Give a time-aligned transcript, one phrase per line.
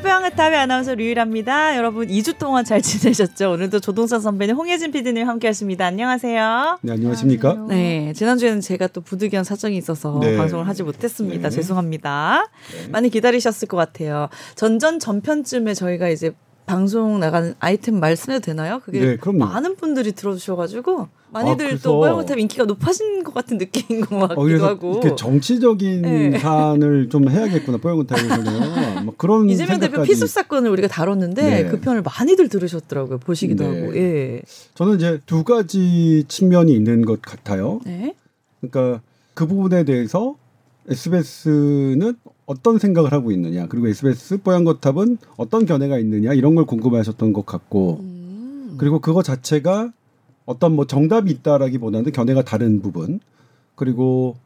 [0.00, 1.76] 뿅의탑의 아나운서 류일합니다.
[1.76, 3.52] 여러분 2주 동안 잘 지내셨죠?
[3.52, 5.86] 오늘도 조동선 선배님, 홍예진 PD님 함께하십니다.
[5.86, 6.78] 안녕하세요.
[6.82, 7.66] 네, 안녕하십니까?
[7.68, 10.36] 네, 지난주에는 제가 또 부득이한 사정이 있어서 네.
[10.36, 11.48] 방송을 하지 못했습니다.
[11.48, 11.54] 네.
[11.54, 12.46] 죄송합니다.
[12.90, 14.28] 많이 기다리셨을 것 같아요.
[14.54, 16.32] 전전 전편쯤에 저희가 이제
[16.68, 18.80] 방송 나가는 아이템 말씀해도 되나요?
[18.84, 19.38] 그게 네, 그럼요.
[19.38, 24.68] 많은 분들이 들어주셔가지고 많이들 아, 또 뽀얀거탑 인기가 높아진 것 같은 느낌인 것 같기도 어,
[24.68, 24.92] 하고.
[24.92, 26.38] 이렇게 정치적인 네.
[26.38, 30.08] 사안을 좀 해야겠구나 뽀얀거탑에서는 뭐 그런 이재명 대표 생각까지.
[30.10, 31.64] 피습 사건을 우리가 다뤘는데 네.
[31.68, 33.18] 그 편을 많이들 들으셨더라고요.
[33.18, 33.80] 보시기도 네.
[33.80, 33.96] 하고.
[33.96, 34.42] 예.
[34.74, 37.80] 저는 이제 두 가지 측면이 있는 것 같아요.
[37.84, 38.14] 네.
[38.60, 39.02] 그러니까
[39.34, 40.36] 그 부분에 대해서
[40.88, 42.14] SBS는
[42.48, 47.98] 어떤 생각을 하고 있느냐 그리고 SBS 뽀얀거탑은 어떤 견해가 있느냐 이런 걸 궁금해하셨던 것 같고
[48.00, 48.76] 음.
[48.78, 49.92] 그리고 그거 자체가
[50.46, 53.20] 어떤 뭐 정답이 있다라기보다는 견해가 다른 부분
[53.74, 54.36] 그리고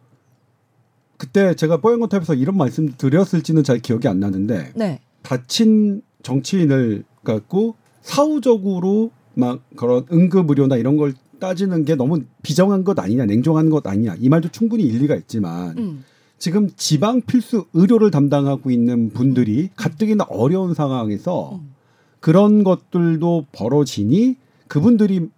[1.17, 5.01] 그때 제가 뽀얀거탑에서 이런 말씀 드렸을지는 잘 기억이 안 나는데 네.
[5.23, 12.99] 다친 정치인을 갖고 사후적으로 막 그런 응급 의료나 이런 걸 따지는 게 너무 비정한 것
[12.99, 16.05] 아니냐 냉정한 것 아니냐 이 말도 충분히 일리가 있지만 음.
[16.43, 21.73] 지금 지방 필수 의료를 담당하고 있는 분들이 가뜩이나 어려운 상황에서 음.
[22.19, 24.35] 그런 것들도 벌어지니
[24.67, 25.29] 그분들이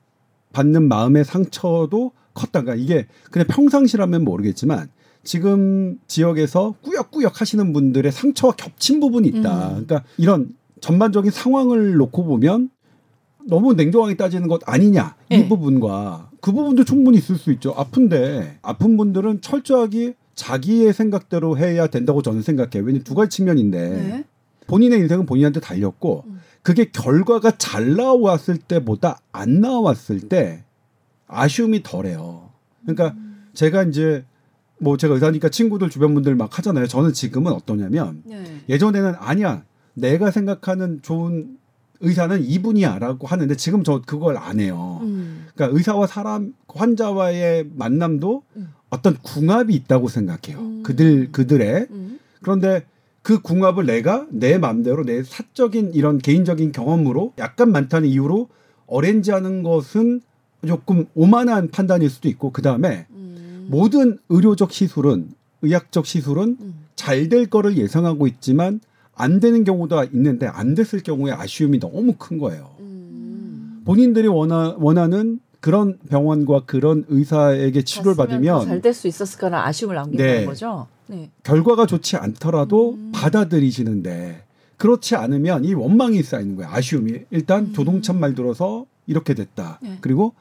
[0.55, 2.63] 받는 마음의 상처도 컸다.
[2.63, 4.89] 그러니까 이게 그냥 평상시라면 모르겠지만
[5.23, 9.77] 지금 지역에서 꾸역꾸역 하시는 분들의 상처와 겹친 부분이 있다.
[9.77, 9.85] 음.
[9.85, 12.71] 그러니까 이런 전반적인 상황을 놓고 보면
[13.47, 15.49] 너무 냉정하게 따지는 것 아니냐 이 네.
[15.51, 17.75] 부분과 그 부분도 충분히 있을 수 있죠.
[17.77, 22.85] 아픈데 아픈 분들은 철저하게 자기의 생각대로 해야 된다고 저는 생각해요.
[22.85, 24.25] 왜냐면 두 가지 측면인데 네.
[24.67, 26.41] 본인의 인생은 본인한테 달렸고 음.
[26.63, 30.65] 그게 결과가 잘 나왔을 때보다 안 나왔을 때
[31.27, 32.51] 아쉬움이 덜해요.
[32.83, 33.47] 그러니까 음.
[33.53, 34.25] 제가 이제
[34.79, 36.87] 뭐 제가 의사니까 친구들 주변 분들 막 하잖아요.
[36.87, 38.63] 저는 지금은 어떠냐면 네.
[38.69, 41.59] 예전에는 아니야 내가 생각하는 좋은
[42.01, 45.01] 의사는 이분이야라고 하는데 지금 저 그걸 안 해요.
[45.03, 45.47] 음.
[45.55, 48.73] 그러니까 의사와 사람 환자와의 만남도 음.
[48.95, 50.59] 어떤 궁합이 있다고 생각해요.
[50.61, 50.83] 음.
[50.83, 52.19] 그들 그들의 음.
[52.43, 52.85] 그런데
[53.23, 58.49] 그 궁합을 내가 내 마음대로 내 사적인 이런 개인적인 경험으로 약간 많다는 이유로
[58.87, 60.21] 어렌지하는 것은
[60.67, 63.67] 조금 오만한 판단일 수도 있고 그 다음에 음.
[63.71, 65.31] 모든 의료적 시술은
[65.63, 66.75] 의학적 시술은 음.
[66.95, 68.81] 잘될 거를 예상하고 있지만
[69.15, 72.71] 안 되는 경우도 있는데 안 됐을 경우에 아쉬움이 너무 큰 거예요.
[72.81, 73.83] 음.
[73.85, 80.23] 본인들이 원하, 원하는 그런 병원과 그런 의사에게 치료를 받으면 잘 될 수 있었을까라는 아쉬움을 남기는
[80.23, 80.45] 네.
[80.45, 80.89] 거죠.
[81.07, 81.31] 네.
[81.43, 83.13] 결과가 좋지 않더라도 음.
[83.15, 84.45] 받아들이시는데
[84.77, 86.71] 그렇지 않으면 이 원망이 쌓이는 거예요.
[86.71, 87.21] 아쉬움이.
[87.31, 87.73] 일단 음.
[87.73, 89.79] 조동찬 말 들어서 이렇게 됐다.
[89.83, 89.97] 네.
[90.03, 90.35] 그리고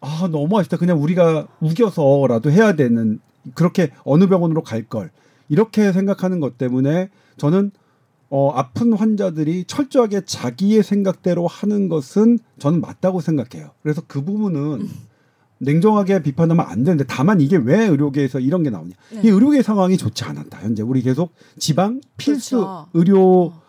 [0.00, 0.78] 아 너무 아쉽다.
[0.78, 3.20] 그냥 우리가 우겨서라도 해야 되는
[3.54, 5.10] 그렇게 어느 병원으로 갈 걸.
[5.50, 7.72] 이렇게 생각하는 것 때문에 저는
[8.34, 13.72] 어, 아픈 환자들이 철저하게 자기의 생각대로 하는 것은 저는 맞다고 생각해요.
[13.82, 14.88] 그래서 그 부분은 음.
[15.58, 18.94] 냉정하게 비판하면 안 되는데 다만 이게 왜 의료계에서 이런 게 나오냐.
[19.10, 19.20] 네.
[19.22, 20.62] 이 의료계 상황이 좋지 않았다.
[20.62, 22.86] 현재 우리 계속 지방 필수 그렇죠.
[22.94, 23.62] 의료 어.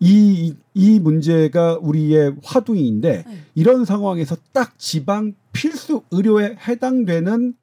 [0.00, 3.38] 이, 이 문제가 우리의 화두인데 네.
[3.54, 7.54] 이런 상황에서 딱 지방 필수 의료에 해당되는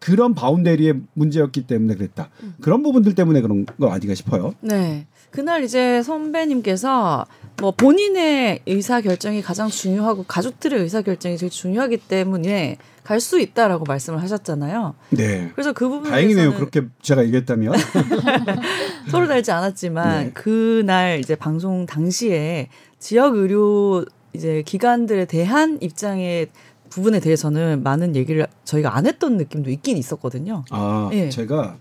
[0.00, 2.28] 그런 바운데리의 문제였기 때문에 그랬다.
[2.42, 2.54] 음.
[2.60, 4.52] 그런 부분들 때문에 그런 거 아닌가 싶어요.
[4.60, 5.06] 네.
[5.34, 7.26] 그날 이제 선배님께서
[7.60, 13.84] 뭐 본인의 의사 결정이 가장 중요하고 가족들의 의사 결정이 제일 중요하기 때문에 갈 수 있다라고
[13.84, 14.94] 말씀을 하셨잖아요.
[15.10, 15.50] 네.
[15.52, 16.54] 그래서 그 부분에 다행이네요.
[16.54, 17.74] 그렇게 제가 얘기했다면.
[19.10, 20.30] 서로 달지 않았지만 네.
[20.34, 22.68] 그날 이제 방송 당시에
[23.00, 26.46] 지역 의료 이제 기관들에 대한 입장의
[26.90, 30.64] 부분에 대해서는 많은 얘기를 저희가 안 했던 느낌도 있긴 있었거든요.
[30.70, 31.28] 아, 예.
[31.28, 31.78] 제가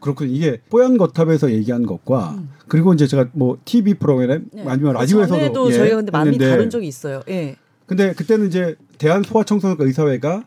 [0.00, 0.30] 그렇군요.
[0.32, 2.50] 이게 뽀얀 거탑에서 얘기한 것과 음.
[2.68, 4.64] 그리고 이제 제가 뭐 TV 프로그램 네.
[4.66, 7.22] 아니면 그 라디오에서도 전에도 예, 저희가 근데 많이 다룬 적이 있어요.
[7.28, 7.56] 예.
[7.86, 10.44] 근데 그때는 이제 대한 소아청소년과 의사회가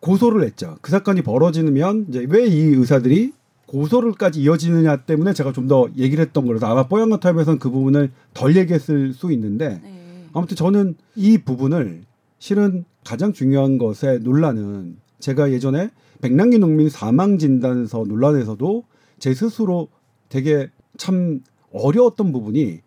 [0.00, 0.78] 고소를 했죠.
[0.80, 3.32] 그 사건이 벌어지면 이제 왜 이 의사들이
[3.66, 8.56] 고소를까지 이어지느냐 때문에 제가 좀 더 얘기를 했던 거라서 아마 뽀얀 거탑에서는 그 부분을 덜
[8.56, 10.24] 얘기했을 수 있는데 네.
[10.32, 12.02] 아무튼 저는 이 부분을
[12.38, 18.84] 실은 가장 중요한 것의 논란은 제가 예전에 백남기 농민 사망 진단서 논란에서도
[19.18, 19.88] 제 스스로
[20.28, 21.40] 되게 참
[21.72, 22.80] 어려웠던 부분이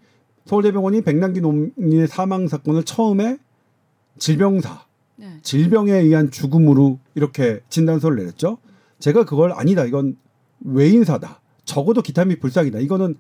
[0.46, 3.38] 서울대병원이 백남기 농민의 사망 사건을 처음에
[4.18, 4.86] 질병사
[5.16, 5.40] 네.
[5.42, 8.58] 질병에 의한 죽음으로 이렇게 진단서를 내렸죠.
[9.00, 9.86] 제가 그걸 아니다.
[9.86, 10.18] 이건
[10.62, 11.42] 외인사다.
[11.66, 12.80] 적어도 기타 및 불상이다.
[12.80, 13.16] 이거는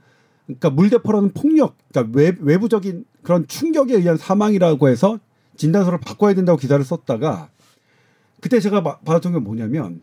[0.45, 5.19] 그러니까 물대포라는 폭력, 그러니까 외, 외부적인 그런 충격에 의한 사망이라고 해서
[5.55, 7.49] 진단서를 바꿔야 된다고 기사를 썼다가
[8.43, 10.01] 그때 제가 마- 받았던 게 뭐냐면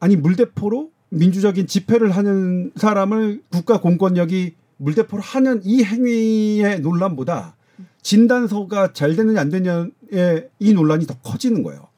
[0.00, 7.54] 아니 물대포로 민주적인 집회를 하는 사람을 국가 공권력이 물대포를 하는 이 행위의 논란보다
[8.00, 11.88] 진단서가 잘 되느냐 안 되느냐의 이 논란이 더 커지는 거예요.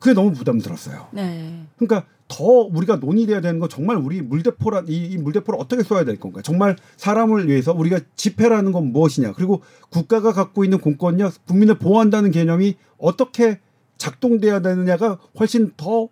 [0.00, 1.06] 그게 너무 부담스럽어요.
[1.12, 1.64] 네.
[1.76, 6.18] 그러니까 더 우리가 논의돼야 되는 건 정말 우리 물대포란 이, 이 물대포를 어떻게 써야 될
[6.18, 6.42] 건가?
[6.42, 9.34] 정말 사람을 위해서 우리가 집회라는 건 무엇이냐?
[9.34, 13.60] 그리고 국가가 갖고 있는 공권력, 국민을 보호한다는 개념이 어떻게
[14.02, 16.08] 작동돼야 되느냐가 훨씬 더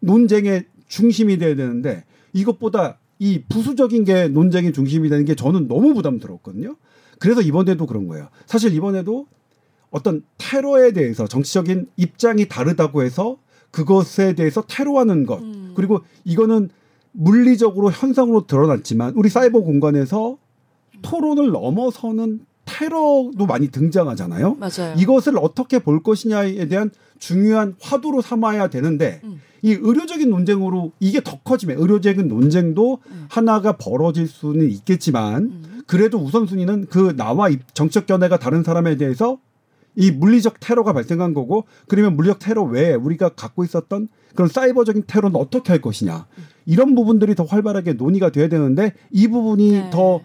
[0.00, 6.76] 논쟁의 중심이 돼야 되는데 이것보다 이 부수적인 게 논쟁의 중심이 되는 게 저는 너무 부담스러웠거든요.
[7.18, 8.28] 그래서 이번에도 그런 거예요.
[8.44, 9.26] 사실 이번에도
[9.90, 13.38] 어떤 테러에 대해서 정치적인 입장이 다르다고 해서
[13.70, 15.72] 그것에 대해서 테러하는 것 음.
[15.74, 16.68] 그리고 이거는
[17.12, 20.36] 물리적으로 현상으로 드러났지만 우리 사이버 공간에서
[21.00, 24.54] 토론을 넘어서는 테러도 많이 등장하잖아요.
[24.56, 24.94] 맞아요.
[24.96, 29.40] 이것을 어떻게 볼 것이냐에 대한 중요한 화두로 삼아야 되는데 음.
[29.62, 33.26] 이 의료적인 논쟁으로 이게 더 커지면 의료적인 논쟁도 음.
[33.30, 35.82] 하나가 벌어질 수는 있겠지만 음.
[35.86, 39.38] 그래도 우선순위는 그 나와 입- 정책 견해가 다른 사람에 대해서
[39.94, 45.36] 이 물리적 테러가 발생한 거고 그러면 물리적 테러 외에 우리가 갖고 있었던 그런 사이버적인 테러는
[45.38, 46.26] 어떻게 할 것이냐
[46.64, 49.90] 이런 부분들이 더 활발하게 논의가 돼야 되는데 이 부분이 네.
[49.90, 50.20] 더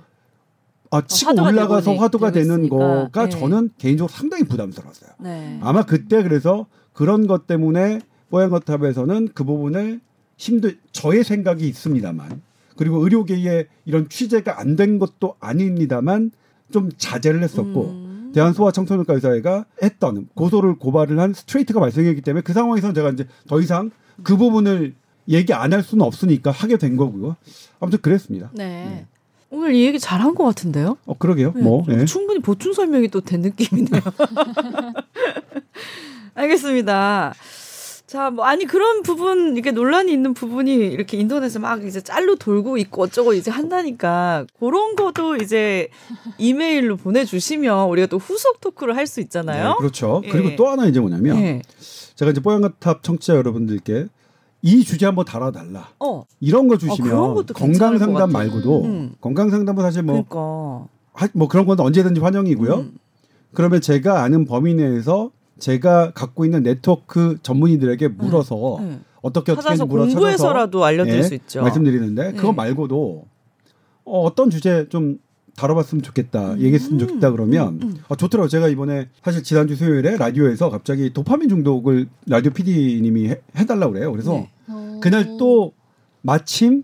[0.91, 2.77] 아, 치고 화두가 올라가서 되고 화두가 되고 되는 있으니까.
[2.77, 3.29] 거가 네.
[3.29, 5.11] 저는 개인적으로 상당히 부담스러웠어요.
[5.19, 5.59] 네.
[5.61, 7.99] 아마 그때 그래서 그런 것 때문에
[8.29, 9.99] 뽀얀거탑에서는 그 부분을
[10.37, 12.41] 힘들 저의 생각이 있습니다만
[12.75, 16.31] 그리고 의료계의 이런 취재가 안 된 것도 아닙니다만
[16.71, 18.31] 좀 자제를 했었고 음.
[18.35, 23.89] 대한소아청소년과 의사회가 했던 고소를 고발을 한 스트레이트가 발생했기 때문에 그 상황에서는 제가 이제 더 이상
[24.23, 24.93] 그 부분을
[25.29, 27.35] 얘기 안 할 수는 없으니까 하게 된 거고요.
[27.79, 28.51] 아무튼 그랬습니다.
[28.53, 29.07] 네.
[29.49, 30.97] 오늘 이 얘기 잘한 것 같은데요?
[31.05, 31.53] 어 그러게요.
[31.55, 31.61] 네.
[31.61, 32.05] 뭐 예.
[32.05, 34.01] 충분히 보충 설명이 또 된 느낌이네요.
[36.35, 37.33] 알겠습니다.
[38.05, 42.77] 자, 뭐 아니 그런 부분 이렇게 논란이 있는 부분이 이렇게 인터넷에 막 이제 짤로 돌고
[42.77, 45.89] 있고 어쩌고 이제 한다니까 그런 것도 이제
[46.37, 49.75] 이메일로 보내주시면 우리가 또 후속 토크를 할수 네, 있잖아요.
[49.79, 50.21] 그렇죠.
[50.23, 50.29] 예.
[50.29, 51.61] 그리고 또 하나 이제 뭐냐면 예.
[52.15, 54.07] 제가 이제 뽀얀거탑 청취자 여러분들께
[54.61, 55.89] 이 주제 한번 다뤄달라.
[55.99, 58.31] 어, 이런 거 어, 주시면 것도 건강 상담.
[58.31, 59.13] 말고도 음.
[59.21, 60.87] 건강 상담은 사실 뭐, 그러니까.
[61.13, 62.73] 하- 뭐 그런 건 언제든지 환영이고요.
[62.75, 62.97] 음.
[63.53, 68.99] 그러면 제가 아는 범위 내에서 제가 갖고 있는 네트워크 전문의들에게 물어서 네.
[69.21, 71.61] 어떻게 어떻게 찾아서 물어 찾아서 공부해서라도 알려드릴 예, 수 있죠.
[71.61, 72.53] 말씀드리는데 그거 네.
[72.55, 73.25] 말고도
[74.05, 75.17] 어, 어떤 주제 좀
[75.57, 76.59] 다뤄봤으면 좋겠다, 음.
[76.61, 77.97] 얘기했으면 좋겠다 그러면 음.
[78.07, 78.47] 아, 좋더라고요.
[78.47, 84.11] 제가 이번에 사실 지난주 수요일에 라디오에서 갑자기 도파민 중독을 라디오 PD님이 해, 해달라고 그래요.
[84.11, 84.49] 그래서 네.
[84.67, 84.99] 어.
[85.01, 85.73] 그날 또
[86.21, 86.83] 마침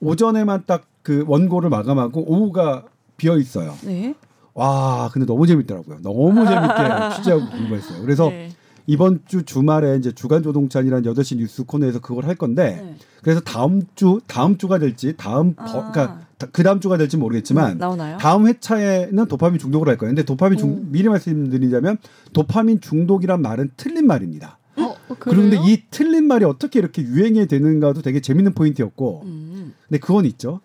[0.00, 2.84] 오전에만 딱 그 원고를 마감하고 오후가
[3.16, 3.74] 비어 있어요.
[3.84, 4.14] 네.
[4.54, 5.98] 와, 근데 너무 재밌더라고요.
[6.02, 8.02] 너무 재밌게 취재하고 공부했어요.
[8.02, 8.50] 그래서 네.
[8.86, 12.96] 이번 주 주말에 이제 주간 조동찬이라는 8시 뉴스 코너에서 그걸 할 건데 네.
[13.22, 15.90] 그래서 다음 주 다음 주가 될지 다음 버, 아.
[15.90, 16.20] 그러니까 다-
[16.50, 18.18] 그 다음 주가 될지 모르겠지만 나오나요?
[18.18, 20.10] 다음 회차에는 도파민 중독을 할 거예요.
[20.10, 20.80] 근데 도파민 중 오.
[20.84, 21.98] 미리 말씀드리자면
[22.32, 24.58] 도파민 중독이란 말은 틀린 말입니다.
[24.76, 25.58] 어, 어, 그런데?
[25.64, 29.74] 이 틀린 말이 어떻게 이렇게 유행이 되는가도 되게 재밌는 포인트였고 음.
[29.88, 30.60] 근데 그건 있죠.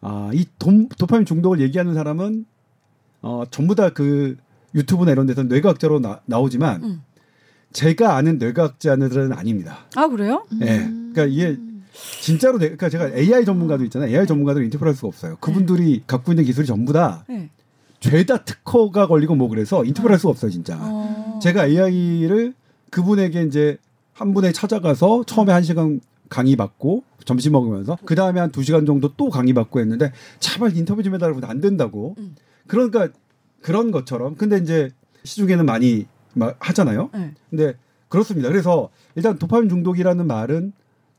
[0.00, 2.44] 아, 이 도, 도파민 중독을 얘기하는 사람은
[3.22, 4.36] 어, 전부 다 그
[4.74, 7.02] 유튜브나 이런 데서 뇌과학자로 나, 나오지만 음.
[7.72, 9.80] 제가 아는 뇌과학자들은 아닙니다.
[9.96, 10.46] 아 그래요?
[10.62, 10.78] 예.
[10.78, 11.12] 음.
[11.14, 11.58] 그러니까 이게
[12.20, 14.10] 진짜로 내- 그러니까 제가 AI 전문가들 있잖아요.
[14.10, 15.36] AI 전문가들을 인터뷰할 수가 없어요.
[15.40, 17.50] 그분들이 갖고 있는 기술이 전부 다 네.
[18.00, 20.76] 죄다 특허가 걸리고 뭐 그래서 인터뷰를 할 수가 없어요, 진짜.
[20.80, 21.38] 어.
[21.42, 22.54] 제가 AI를
[22.90, 23.78] 그분에게 이제
[24.12, 28.86] 한 분에 찾아가서 처음에 한 시간 강의 받고 점심 먹으면서 그 다음에 한 두 시간
[28.86, 32.14] 정도 또 강의 받고 했는데 제발 인터뷰 좀 해달라고 안 된다고.
[32.18, 32.34] 음.
[32.66, 33.08] 그러니까
[33.60, 34.90] 그런 것처럼 근데 이제
[35.24, 37.10] 시중에는 많이 막 하잖아요.
[37.14, 37.34] 네.
[37.50, 37.74] 근데
[38.08, 38.48] 그렇습니다.
[38.48, 40.72] 그래서 일단 도파민 중독이라는 말은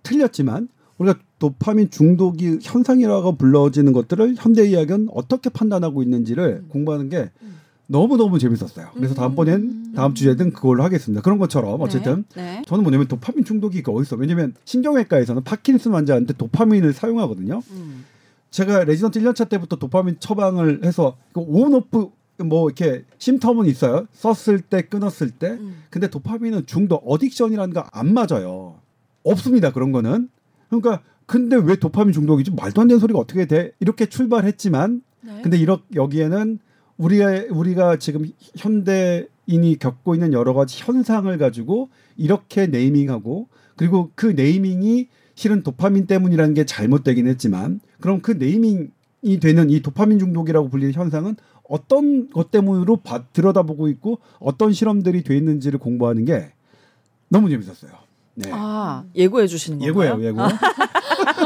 [0.03, 0.67] 틀렸지만
[0.97, 7.55] 우리가 도파민 중독이 현상이라고 불러지는 것들을 현대 의학은 어떻게 판단하고 있는지를 공부하는 게 음.
[7.87, 8.87] 너무 너무 재밌었어요.
[8.93, 9.15] 그래서 음.
[9.15, 11.21] 다음번엔 다음 주에든 그걸로 하겠습니다.
[11.21, 12.57] 그런 것처럼 어쨌든 네.
[12.57, 12.61] 네.
[12.65, 14.17] 저는 뭐냐면 도파민 중독이 그 어딨어?
[14.17, 17.61] 왜냐면 신경외과에서는 파킨슨 환자한테 도파민을 사용하거든요.
[17.71, 18.05] 음.
[18.51, 22.09] 제가 레지던트 1년차 때부터 도파민 처방을 해서 그 on-off
[22.45, 24.07] 뭐 이렇게 symptom은 있어요.
[24.13, 25.49] 썼을 때 끊었을 때.
[25.51, 25.83] 음.
[25.89, 28.75] 근데 도파민은 중독 addiction이라는 거 안 맞아요.
[29.23, 29.71] 없습니다.
[29.71, 30.29] 그런 거는.
[30.69, 32.51] 그러니까 근데 왜 도파민 중독이지?
[32.51, 33.71] 말도 안 되는 소리가 어떻게 돼?
[33.79, 35.39] 이렇게 출발했지만 네.
[35.41, 36.59] 근데 이렇 여기에는
[36.97, 38.25] 우리가 우리가 지금
[38.57, 46.53] 현대인이 겪고 있는 여러 가지 현상을 가지고 이렇게 naming하고 그리고 그 네이밍이 실은 도파민 때문이라는
[46.53, 51.35] 게 잘못되긴 했지만 그럼 그 네이밍이 되는 이 도파민 중독이라고 불리는 현상은
[51.67, 56.51] 어떤 것 때문으로 봐- 들여다보고 있고 어떤 실험들이 돼 있는지를 공부하는 게
[57.29, 57.91] 너무 재밌었어요.
[58.35, 58.49] 네.
[58.51, 60.13] 아 예고해 주시는 건가요?
[60.13, 60.41] 예고예요, 예고.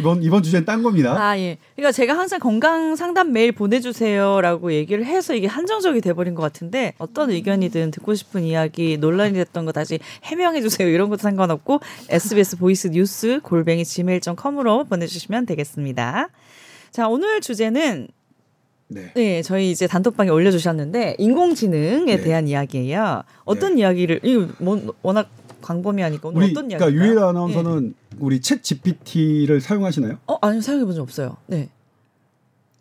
[0.00, 1.16] 이번 이번 주제는 딴 겁니다.
[1.16, 1.56] 아, 예.
[1.76, 7.30] 그러니까 제가 항상 건강 상담 메일 보내주세요라고 얘기를 해서 이게 한정적이 돼버린 것 같은데 어떤
[7.30, 10.88] 의견이든 듣고 싶은 이야기, 논란이 됐던 거 다시 해명해 주세요.
[10.88, 16.28] 이런 것도 상관없고 SBS 보이스 뉴스 골뱅이 gmail.com으로 보내주시면 되겠습니다.
[16.90, 18.08] 자, 오늘 주제는
[18.88, 19.10] 네.
[19.14, 22.22] 네, 저희 이제 단톡방에 올려주셨는데 인공지능에 네.
[22.22, 23.22] 대한 이야기예요.
[23.44, 25.28] 어떤 이야기를 이거 뭐, 워낙
[25.64, 27.08] 광범위하니까 오늘 우리 어떤 그러니까 이야기인가요?
[27.10, 30.18] 유일 아나운서는 우리 ChatGPT를 사용하시나요?
[30.26, 31.36] 어, 아니요 사용해 본 적 없어요.
[31.46, 31.68] 네.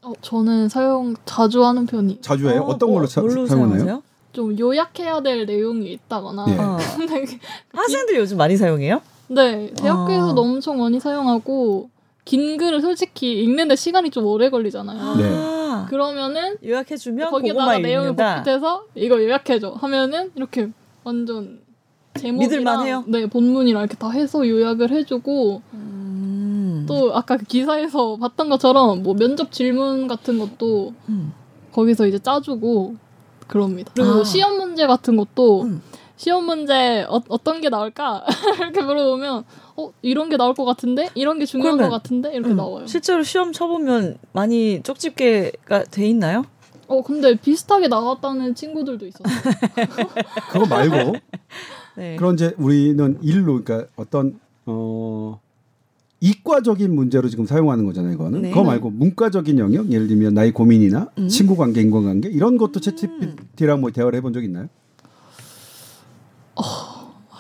[0.01, 2.19] 어, 저는 사용 자주 하는 편이.
[2.21, 2.61] 자주 해요?
[2.61, 3.79] 어, 어떤 걸로 어, 사, 뭘로 사용하나요?
[3.79, 4.03] 사용하세요?
[4.33, 6.45] 좀 요약해야 될 내용이 있다거나.
[6.47, 6.57] 네.
[6.57, 6.77] 어.
[6.97, 7.25] 근데
[7.73, 9.01] 학생들 요즘 많이 사용해요?
[9.29, 10.45] 네, 대학교에서도 아.
[10.45, 11.89] 엄청 많이 사용하고
[12.25, 15.15] 긴 글을 솔직히 읽는데 시간이 좀 오래 걸리잖아요.
[15.15, 15.23] 네.
[15.35, 18.15] 아, 그러면 요약해 주면 거기다가 내용을.
[18.15, 20.69] 복붙해서 이거 요약해줘 하면은 이렇게
[21.05, 21.59] 완전
[22.22, 23.03] 믿을만해요?
[23.08, 26.86] 네 본문이랑 이렇게 다 해서 요약을 해주고 음.
[26.88, 31.34] 또 아까 그 기사에서 봤던 것처럼 뭐 면접 질문 같은 것도 음.
[31.72, 32.96] 거기서 이제 짜주고
[33.48, 33.91] 그럽니다.
[33.96, 34.24] 그리고 아.
[34.24, 35.82] 시험 문제 같은 것도 음.
[36.15, 38.24] 시험 문제 어, 어떤 게 나올까
[38.62, 39.43] 이렇게 물어보면
[39.75, 42.58] 어 이런 게 나올 것 같은데 이런 게 중요한 그러면- 것 같은데 이렇게 음.
[42.58, 42.86] 나와요.
[42.88, 46.46] 실제로 시험 쳐보면 많이 쪽집게가 돼 있나요?
[46.88, 49.53] 어 근데 비슷하게 나왔다는 친구들도 있었어요.
[50.51, 51.15] 그거 말고
[51.95, 52.15] 네.
[52.15, 55.39] 그런 이제 우리는 일로 그러니까 어떤 어
[56.21, 58.13] 이과적인 문제로 지금 사용하는 거잖아요.
[58.13, 58.50] 이거는 네.
[58.50, 61.27] 그거 말고 문과적인 영역 예를 들면 나의 고민이나 음.
[61.27, 64.69] 친구 관계, 인간 관계 이런 것도 챗 GPT랑 뭐 대화를 해본 적 있나요?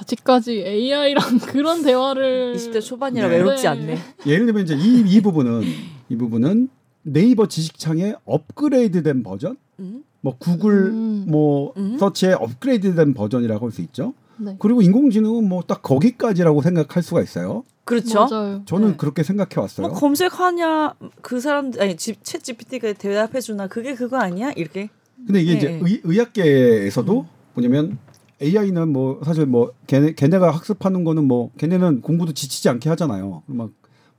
[0.03, 3.35] 아직까지 AI랑 그런 대화를 20대 초반이라 네.
[3.37, 3.67] 외롭지 네.
[3.69, 3.97] 않네.
[4.25, 5.61] 예를 들면 이제 이, 이 부분은
[6.09, 6.69] 이 부분은
[7.03, 10.03] 네이버 지식창의 업그레이드된 버전, 음?
[10.21, 11.25] 뭐 구글 음.
[11.27, 11.97] 뭐 음.
[11.97, 14.13] 서치의 업그레이드된 버전이라고 할 수 있죠.
[14.45, 14.55] 네.
[14.59, 17.63] 그리고 인공지능은 뭐 딱 거기까지라고 생각할 수가 있어요.
[17.85, 18.25] 그렇죠.
[18.29, 18.61] 맞아요.
[18.65, 18.97] 저는 네.
[18.97, 19.87] 그렇게 생각해 왔어요.
[19.87, 24.51] 뭐 검색하냐 그 사람 아니 집- 챗 GPT가 대답해 주나 그게 그거 아니야?
[24.55, 24.89] 이렇게.
[25.25, 25.57] 근데 이게 네.
[25.57, 27.97] 이제 의, 의학계에서도 뭐냐면
[28.41, 33.43] AI는 뭐 사실 뭐 걔네 걔네가 학습하는 거는 뭐 걔네는 공부도 지치지 않게 하잖아요.
[33.47, 33.69] 막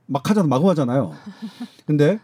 [0.07, 1.13] 막 하잖아 마구 하잖아요.
[1.87, 2.19] 근데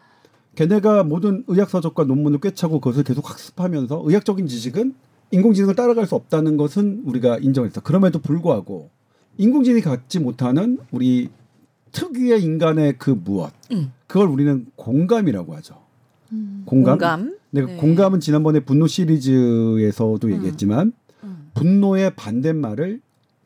[0.54, 4.94] 걔네가 모든 의학 서적과 논문을 꿰차고 그것을 계속 학습하면서 의학적인 지식은
[5.32, 7.82] 인공지능을 따라갈 수 없다는 것은 우리가 인정했어.
[7.82, 8.90] 그럼에도 불구하고
[9.38, 11.30] 인공지능이 갖지 못하는 우리
[11.92, 13.92] 특유의 인간의 그 무엇 음.
[14.08, 15.82] 그걸 우리는 공감이라고 하죠.
[16.32, 16.64] 음.
[16.66, 16.98] 공감.
[16.98, 17.38] 공감.
[17.50, 17.76] 내가 네.
[17.78, 20.34] 공감은 지난번에 분노 시리즈에서도 음.
[20.34, 21.52] 얘기했지만 음.
[21.54, 23.02] 분노의 반대말을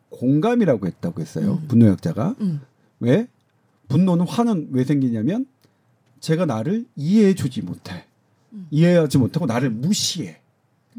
[0.10, 1.60] 공감이라고 했다고 했어요.
[1.62, 1.68] 음.
[1.68, 2.62] 분노학자가 음.
[3.00, 3.28] 왜
[3.90, 5.46] 분노는 화는 왜 생기냐면
[6.20, 8.06] 제가 나를 이해해주지 못해
[8.54, 8.68] 음.
[8.72, 10.40] 이해하지 못하고 나를 무시해.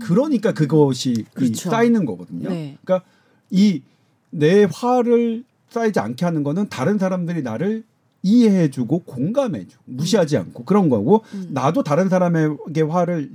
[0.00, 1.70] 그러니까 그것이 이 그렇죠.
[1.70, 2.48] 쌓이는 거거든요.
[2.50, 2.76] 네.
[2.84, 3.08] 그러니까
[3.50, 3.82] 이
[4.30, 7.84] 내 화를 쌓이지 않게 하는 거는 다른 사람들이 나를
[8.22, 11.48] 이해해주고 공감해주고 무시하지 않고 그런 거고 음.
[11.52, 13.30] 나도 다른 사람에게 화를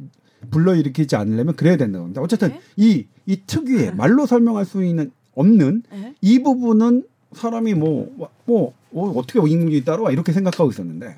[0.51, 2.21] 불러일으키지 않으려면 그래야 된다고 합니다.
[2.21, 2.59] 어쨌든 네.
[2.75, 6.13] 이, 이 특유의 말로 설명할 수 있는 없는 네.
[6.21, 7.03] 이 부분은
[7.33, 11.17] 사람이 뭐, 와- 뭐, 어, 어떻게 인공지능이 따라와 이렇게 생각하고 있었는데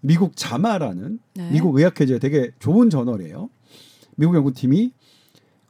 [0.00, 1.50] 미국 자마라는 네.
[1.50, 3.50] 미국 의학회제 되게 좋은 저널이에요.
[4.16, 4.92] 미국 연구팀이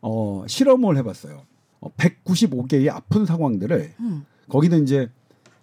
[0.03, 1.43] 어, 실험을 해봤어요.
[1.81, 4.25] 어, 195개의 아픈 상황들을 음.
[4.49, 5.09] 거기는 이제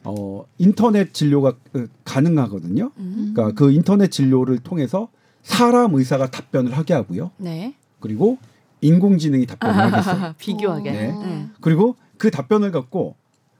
[0.03, 2.91] 어, 인터넷 진료가 어, 가능하거든요.
[2.97, 3.31] 음.
[3.33, 5.09] 그러니까 그 인터넷 진료를 통해서
[5.41, 7.31] 사람 의사가 답변을 하게 하고요.
[7.37, 7.75] 네.
[7.99, 8.37] 그리고
[8.81, 10.33] 인공지능이 답변을 하겠어요.
[10.39, 10.91] 비교하게.
[10.91, 11.11] 네.
[11.11, 11.47] 네.
[11.61, 13.15] 그리고 그 답변을 갖고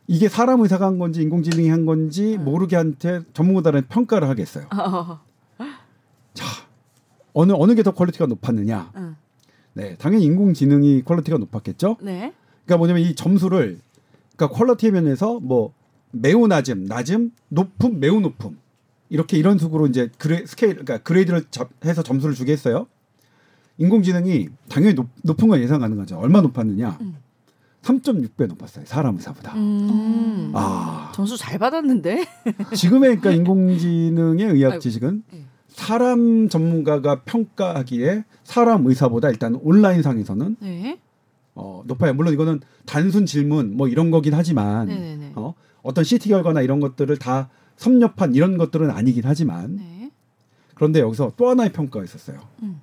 [0.08, 2.44] 이게 사람 의사가 한 건지 인공지능이 한 건지 음.
[2.44, 4.68] 모르게 한테 전문가들은 평가를 하겠어요.
[4.74, 5.20] 어.
[6.34, 6.46] 자,
[7.34, 8.92] 어느 어느 게 더 quality가 높았느냐?
[8.96, 9.16] 음.
[9.74, 11.98] 네, 당연히 인공지능이 quality가 높았겠죠.
[12.02, 12.34] 네.
[12.66, 13.80] 그러니까 뭐냐면 이 점수를
[14.38, 15.74] 그러니까 quality 면에서 뭐
[16.12, 18.58] 매우 낮음, 낮음, 높음, 매우 높음
[19.10, 22.88] 이렇게 이런 식으로 이제 gra, scale 그러니까 grade를 접- 해서 점수를 주겠어요.
[23.80, 26.18] 인공지능이 당연히 높, 높은 건 예상 가능하죠.
[26.20, 26.98] 얼마 높았느냐?
[27.02, 27.16] 음.
[27.82, 28.86] 3.6배 높았어요.
[28.86, 29.54] 사람 의사보다.
[29.56, 30.52] 음.
[30.54, 32.26] 아, 점수 잘 받았는데.
[32.76, 34.80] 지금의 그러니까 인공지능의 의학 아이고.
[34.82, 35.43] 지식은 네.
[35.74, 41.00] 사람 전문가가 평가하기에 사람 의사보다 일단 온라인상에서는 네.
[41.56, 42.14] 어, 높아요.
[42.14, 45.34] 물론 이거는 단순 질문 뭐 이런 거긴 하지만 네네네.
[45.36, 50.12] 어, 어떤 CT 결과나 이런 것들을 다 섭렵한 이런 것들은 아니긴 하지만 네.
[50.76, 52.40] 그런데 여기서 또 하나의 평가가 있었어요.
[52.62, 52.82] 음.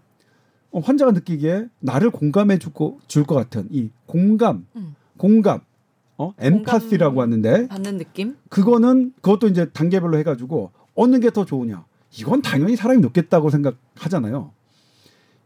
[0.72, 4.94] 어, 환자가 느끼기에 나를 공감해 주고 줄 것 같은 이 공감, 음.
[5.16, 5.60] 공감,
[6.16, 8.36] 어, 엠파시라고 하는데 받는 느낌?
[8.48, 11.84] 그거는 그것도 이제 단계별로 해가지고 어느 게 더 좋으냐?
[12.18, 14.52] 이건 당연히 사람이 높겠다고 생각하잖아요.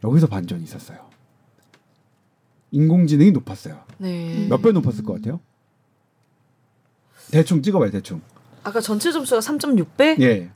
[0.03, 0.99] 여기서 반전이 있었어요.
[2.71, 3.83] 인공지능이 높았어요.
[3.99, 4.47] 네.
[4.49, 5.41] 몇 배 높았을 것 같아요?
[7.31, 8.21] 대충 찍어봐요, 대충.
[8.65, 10.21] 아까 전체 점수가 3.6배?
[10.23, 10.51] 예.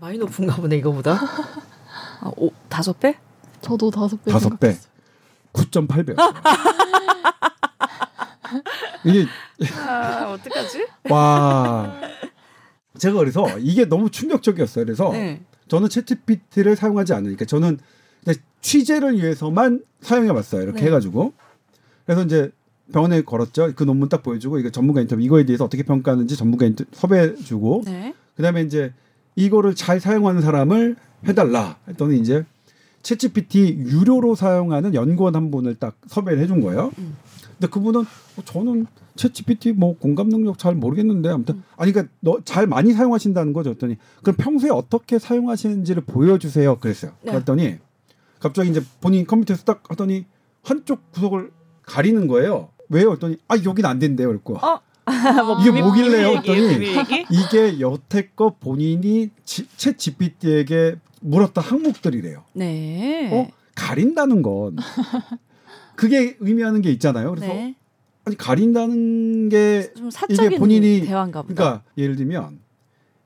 [0.00, 1.18] 많이 높은가 보네 이거보다.
[2.20, 3.18] 아, 오, 다섯 배?
[3.60, 4.30] 저도 다섯 배.
[4.30, 4.76] 다섯 배.
[5.52, 6.18] 9.8배였어요.
[9.04, 9.26] 이게
[9.86, 10.86] 아, 어떡하지?
[11.10, 12.00] 와.
[12.98, 14.84] 제가 그래서 이게 너무 충격적이었어요.
[14.84, 15.40] 그래서 네.
[15.68, 17.78] 저는 챗GPT를 사용하지 않으니까 저는
[18.60, 20.62] 취재를 위해서만 사용해 봤어요.
[20.62, 20.86] 이렇게 네.
[20.86, 21.32] 해가지고.
[22.04, 22.50] 그래서 이제
[22.92, 23.72] 병원에 걸었죠.
[23.76, 28.14] 그 논문 딱 보여주고 이거 전문가 인터뷰 이거에 대해서 어떻게 평가하는지 전문가 인터 섭외해주고 네.
[28.36, 28.92] 그다음에 이제
[29.36, 32.44] 이거를 잘 사용하는 사람을 해달라 했더니 이제
[33.02, 36.92] 챗GPT 유료로 사용하는 연구원 한 분을 딱 섭외를 해준 거예요.
[36.98, 37.16] 음.
[37.58, 38.86] 근데 그분은 어, 저는
[39.16, 41.62] 챗GPT 뭐 공감 능력 잘 모르겠는데 아무튼 음.
[41.76, 43.70] 아니 그러니까 너 잘 많이 사용하신다는 거죠.
[43.70, 46.78] 했더니 그럼 평소에 어떻게 사용하시는지를 보여주세요.
[46.78, 47.12] 그랬어요.
[47.22, 47.32] 네.
[47.32, 47.76] 그랬더니
[48.38, 50.24] 갑자기 이제 본인 컴퓨터에서 딱 하더니
[50.62, 51.50] 한쪽 구석을
[51.82, 52.68] 가리는 거예요.
[52.90, 53.12] 왜요?
[53.12, 54.28] 했더니 아 여긴 안 된대요.
[54.28, 54.80] 그랬고 어?
[55.44, 56.28] 뭐 이게 뭐길래요?
[56.36, 57.24] 했더니 얘기?
[57.30, 62.44] 이게 여태껏 본인이 지- 챗 GPT에게 물었던 항목들이래요.
[62.52, 63.30] 네.
[63.32, 63.48] 어?
[63.74, 64.76] 가린다는 건
[65.98, 67.30] 그게 의미하는 게 있잖아요.
[67.30, 67.74] 그래서 네.
[68.24, 71.54] 아니 가린다는 게좀 사적인 본인이- 대화인가 보다.
[71.54, 72.60] 그러니까 예를 들면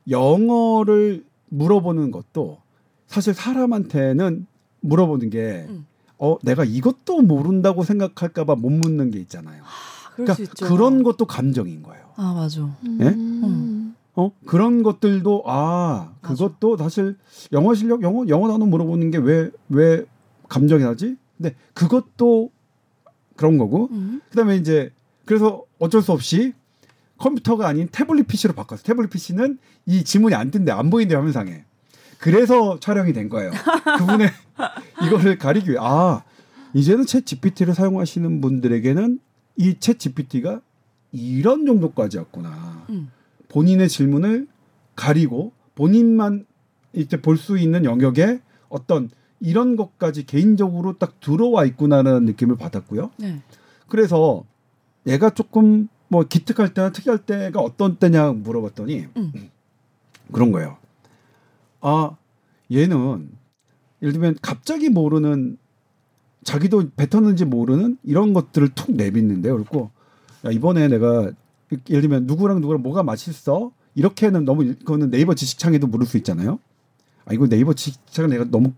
[0.09, 2.59] 영어를 물어보는 것도
[3.07, 4.47] 사실 사람한테는
[4.81, 5.87] 물어보는 게 음.
[6.19, 9.63] 어, 내가 이것도 모른다고 생각할까봐 못 묻는 게 있잖아요.
[9.63, 10.67] 아, 그럴 그러니까 수 있죠.
[10.67, 12.05] 그런 것도 감정인 거예요.
[12.17, 12.63] 아 맞아.
[13.01, 13.09] 예?
[13.09, 13.95] 음.
[14.15, 16.35] 어 그런 것들도 아 맞아.
[16.35, 17.17] 그것도 사실
[17.53, 20.05] 영어 실력 영어 영어 단어 물어보는 게 왜 왜
[20.49, 21.17] 감정이 나지?
[21.37, 22.51] 근데 그것도
[23.37, 24.21] 그런 거고 음.
[24.31, 24.91] 그다음에 이제
[25.25, 26.53] 그래서 어쩔 수 없이
[27.19, 28.83] 컴퓨터가 아닌 태블릿 PC로 바꿨어.
[28.83, 31.65] 태블릿 PC는 이 지문이 안 뜬대 안 보인대 화면상에.
[32.19, 33.51] 그래서 촬영이 된 거예요.
[33.99, 34.29] 그분의
[35.07, 36.23] 이거를 가리기 위해 아
[36.75, 39.19] 이제는 챗 GPT를 사용하시는 분들에게는
[39.57, 40.61] 이 챗 GPT가
[41.13, 42.87] 이런 정도까지였구나.
[42.91, 43.11] 음.
[43.49, 44.47] 본인의 질문을
[44.97, 46.47] 가리고 본인만
[46.93, 49.11] 이제 볼 수 있는 영역에 어떤
[49.43, 53.11] 이런 것까지 개인적으로 딱 들어와 있구나라는 느낌을 받았고요.
[53.19, 53.43] 네.
[53.89, 54.45] 그래서
[55.07, 59.33] 얘가 조금 뭐 기특할 때나 특이할 때가 어떤 때냐 물어봤더니 음.
[60.31, 60.77] 그런 거예요.
[61.81, 62.17] 아
[62.71, 63.31] 얘는
[64.01, 65.59] 예를 들면 갑자기 모르는
[66.45, 69.57] 자기도 뱉었는지 모르는 이런 것들을 툭 내뱉는데요.
[69.57, 69.91] 그리고
[70.45, 71.33] 야 이번에 내가
[71.91, 76.61] 예를 들면 누구랑 누구랑 뭐가 맛있어 이렇게는 너무 그거는 네이버 지식창에도 물을 수 있잖아요.
[77.25, 78.73] 아 이거 네이버 지식창 내가 너무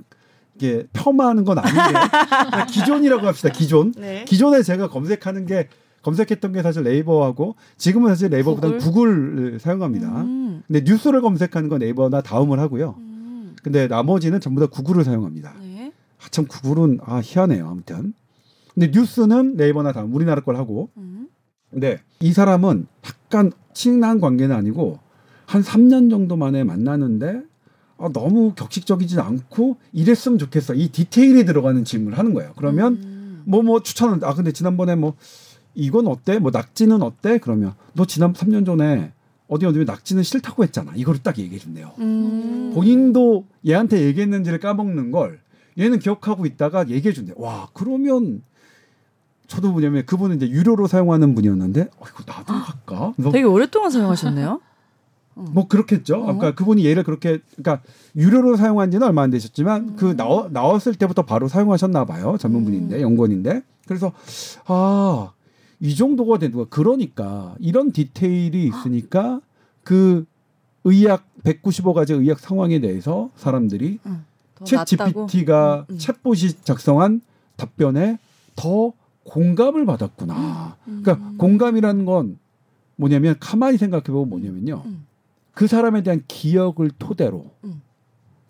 [0.57, 1.81] 이게 폄하하는 건 아닌데
[2.71, 3.51] 기존이라고 합시다.
[3.51, 3.93] 기존.
[3.93, 4.25] 네.
[4.27, 5.69] 기존에 제가 검색하는 게
[6.03, 9.55] 검색했던 게 사실 네이버하고 지금은 사실 네이버보다는 구글?
[9.55, 10.23] 을 사용합니다.
[10.23, 10.63] 음.
[10.67, 12.95] 근데 뉴스를 검색하는 건 네이버나 다음을 하고요.
[12.99, 13.57] 음.
[13.63, 15.55] 근데 나머지는 전부 다 구글을 사용합니다.
[15.61, 15.93] 네.
[16.23, 17.67] 아, 참 구글은 아 희한해요.
[17.67, 18.13] 아무튼.
[18.75, 20.91] 근데 뉴스는 네이버나 다음 우리나라 걸 하고.
[20.97, 21.29] 음.
[21.71, 24.99] 근데 이 사람은 약간 친한 관계는 아니고
[25.47, 27.43] 한 3년 정도 만에 만나는데
[27.99, 30.75] 아, 너무 격식적이지 않고 이랬으면 좋겠어.
[30.75, 32.53] 이 디테일이 들어가는 질문을 하는 거예요.
[32.57, 33.43] 그러면 음.
[33.47, 35.15] 뭐뭐 추천은 아 근데 지난번에 뭐
[35.75, 36.39] 이건 어때?
[36.39, 37.39] 뭐 낙지는 어때?
[37.39, 39.13] 그러면 너 지난 3년 전에
[39.49, 40.93] 어디 어디 낙지는 싫다고 했잖아.
[40.97, 41.93] 이거를 딱 얘기해 준대요.
[41.99, 42.73] 음.
[42.75, 45.41] 본인도 얘한테 얘기했는지를 까먹는 걸
[45.79, 47.35] 얘는 기억하고 있다가 얘기해 준대.
[47.37, 48.43] 와 그러면
[49.47, 53.13] 저도 뭐냐면 그분은 이제 유료로 사용하는 분이었는데 어, 이거 나도 할까?
[53.17, 54.61] 뭐, 되게 오랫동안 사용하셨네요.
[55.35, 56.23] 뭐 그렇겠죠.
[56.23, 56.31] 어.
[56.31, 57.83] 아까 그분이 얘를 그렇게 그러니까
[58.17, 59.97] 유료로 사용한 지는 얼마 안 되셨지만 음.
[59.97, 62.37] 그 나와, 나왔을 때부터 바로 사용하셨나 봐요.
[62.39, 64.13] 전문분인데 연구원인데 그래서
[64.67, 65.33] 아
[65.85, 66.67] 이 정도가 되는 거야.
[66.71, 69.41] 그러니까 이런 디테일이 있으니까
[69.83, 70.25] 그
[70.85, 73.99] 의학 195가지 의학 상황에 대해서 사람들이
[74.55, 74.87] 더 챗?
[74.87, 75.99] GPT가 음, 음.
[75.99, 77.21] 챗봇이 작성한
[77.57, 78.19] 답변에
[78.57, 78.95] 더
[79.25, 80.77] 공감을 받았구나.
[80.89, 81.03] 음.
[81.03, 82.39] 그러니까 공감이라는 건
[82.97, 84.85] 뭐냐면 가만히 생각해 보면 뭐냐면요.
[85.55, 85.57] 음.
[85.57, 87.81] 그 사람에 대한 기억을 토대로 음.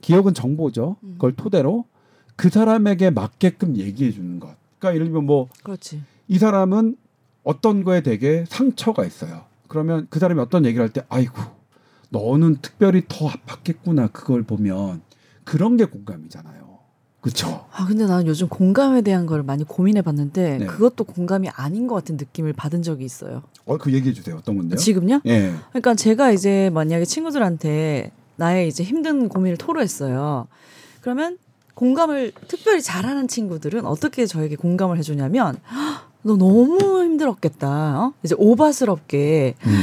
[0.00, 0.96] 기억은 정보죠.
[1.02, 1.12] 음.
[1.14, 1.84] 그걸 토대로
[2.36, 4.54] 그 사람에게 맞게끔 얘기해 주는 것.
[4.78, 6.02] 그러니까 예를 들면 뭐이 그렇지.
[6.38, 6.96] 사람은
[7.42, 9.44] 어떤 거에 되게 상처가 있어요.
[9.68, 11.34] 그러면 그 사람이 어떤 얘기를 할 때 아이고
[12.10, 15.02] 너는 특별히 더 아팠겠구나 그걸 보면
[15.44, 16.64] 그런 게 공감이잖아요.
[17.20, 17.66] 그렇죠?
[17.72, 20.66] 아 근데 나는 요즘 공감에 대한 걸 많이 고민해 봤는데 네.
[20.66, 23.42] 그것도 공감이 아닌 것 같은 느낌을 받은 적이 있어요.
[23.66, 24.36] 어, 그 얘기해 주세요.
[24.36, 24.76] 어떤 건데요?
[24.76, 25.20] 지금요?
[25.26, 25.52] 예.
[25.70, 30.46] 그러니까 제가 이제 만약에 친구들한테 나의 이제 힘든 고민을 토로했어요.
[31.00, 31.38] 그러면
[31.74, 38.00] 공감을 특별히 잘하는 친구들은 어떻게 저에게 공감을 해주냐면 "헉, 너 너무 힘들었겠다.
[38.00, 38.12] 어?
[38.22, 39.80] 이제 오바스럽게 음.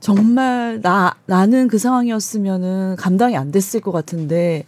[0.00, 4.64] 정말 나 나는 그 상황이었으면은 감당이 안 됐을 것 같은데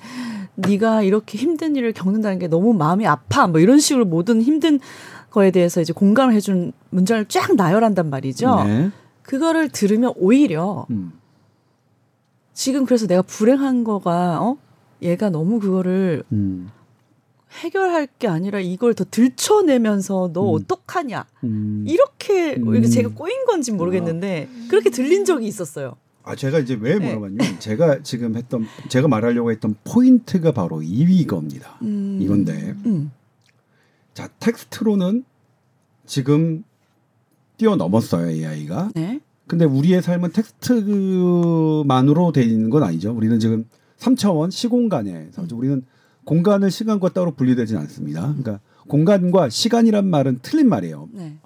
[0.56, 3.46] 네가 이렇게 힘든 일을 겪는다는 게 너무 마음이 아파.
[3.46, 4.80] 뭐 이런 식으로 모든 힘든
[5.30, 8.64] 거에 대해서 이제 공감을 해준 문장을 쫙 나열한단 말이죠.
[8.64, 8.90] 네.
[9.22, 11.12] 그거를 들으면 오히려 음.
[12.52, 14.56] 지금 그래서 내가 불행한 거가 어
[15.02, 16.70] 얘가 너무 그거를 음.
[17.62, 20.54] 해결할 게 아니라 이걸 더 들춰내면서 너 음.
[20.54, 21.84] 어떡하냐 음.
[21.86, 22.74] 이렇게 음.
[22.76, 25.96] 이게 제가 꼬인 건지 모르겠는데 그렇게 들린 적이 있었어요.
[26.22, 27.06] 아 제가 이제 왜 네.
[27.06, 31.78] 물어봤냐면 제가 지금 했던 제가 말하려고 했던 포인트가 바로 이 이겁니다.
[31.82, 32.18] 음.
[32.20, 33.10] 이건데 음.
[34.14, 35.24] 자 텍스트로는
[36.06, 36.64] 지금
[37.56, 38.90] 뛰어넘었어요 AI가.
[38.94, 39.20] 네.
[39.46, 43.12] 근데 우리의 삶은 텍스트만으로 돼 있는 건 아니죠.
[43.12, 43.66] 우리는 지금
[43.98, 45.84] 3차원 시공간에서 우리는
[46.24, 48.20] 공간을 시간과 따로 분리되진 않습니다.
[48.22, 51.08] 그러니까 공간과 시간이란 말은 틀린 말이에요.
[51.12, 51.38] 네.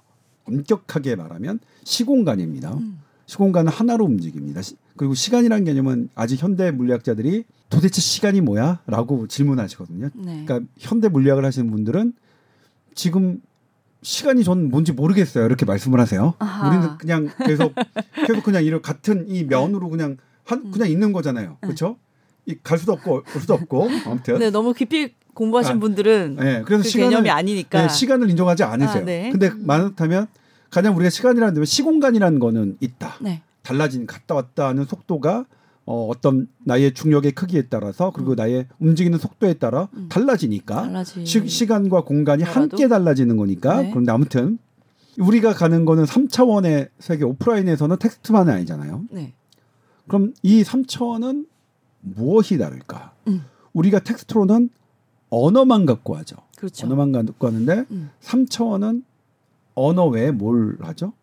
[0.45, 2.73] 엄격하게 말하면 시공간입니다.
[2.75, 2.99] 음.
[3.25, 4.61] 시공간은 하나로 움직입니다.
[4.61, 10.09] 시- 그리고 시간이라는 개념은 아직 현대 물리학자들이 도대체 시간이 뭐야?라고 질문하시거든요.
[10.13, 10.43] 네.
[10.45, 12.13] 그러니까 현대 물리학을 하시는 분들은
[12.95, 13.41] 지금
[14.01, 15.45] 시간이 전 뭔지 모르겠어요.
[15.45, 16.33] 이렇게 말씀을 하세요.
[16.39, 16.69] 아하.
[16.69, 17.73] 우리는 그냥 계속
[18.25, 21.57] 계속 그냥 이런 같은 이 면으로 그냥 한 그냥 있는 거잖아요.
[21.61, 21.97] 그렇죠?
[22.45, 26.83] 이갈 수도 없고 올 수도 없고 아무튼 네, 너무 깊이 공부하신 아, 분들은 네, 그래서
[26.83, 29.01] 그 시간을 개념이 아니니까 네, 시간을 인정하지 않으세요.
[29.01, 29.29] 아, 네.
[29.31, 30.27] 근데 많다면
[30.69, 33.15] 가령 우리가 시간이라는 데 시공간이라는 거는 있다.
[33.21, 33.41] 네.
[33.63, 35.45] 달라진 갔다 왔다 하는 속도가
[35.85, 40.09] 어, 어떤 나의 중력의 크기에 따라서 그리고 나의 움직이는 속도에 따라 음.
[40.09, 41.25] 달라지니까 달라지.
[41.25, 42.61] 시, 시간과 공간이 뭐라도?
[42.61, 43.89] 함께 달라지는 거니까 네.
[43.91, 44.57] 그런데 아무튼
[45.19, 49.05] 우리가 가는 거는 3차원의 세계 오프라인에서는 텍스트만이 아니잖아요.
[49.11, 49.33] 네.
[50.07, 51.47] 그럼 이 3차원은
[52.01, 53.13] 무엇이 다를까?
[53.27, 53.43] 음.
[53.73, 54.69] 우리가 텍스트로는
[55.29, 56.35] 언어만 갖고 하죠.
[56.57, 56.87] 그렇죠.
[56.87, 58.09] 언어만 갖고 하는데 음.
[58.21, 59.03] 3차원은
[59.75, 61.13] 언어 외에 뭘 하죠?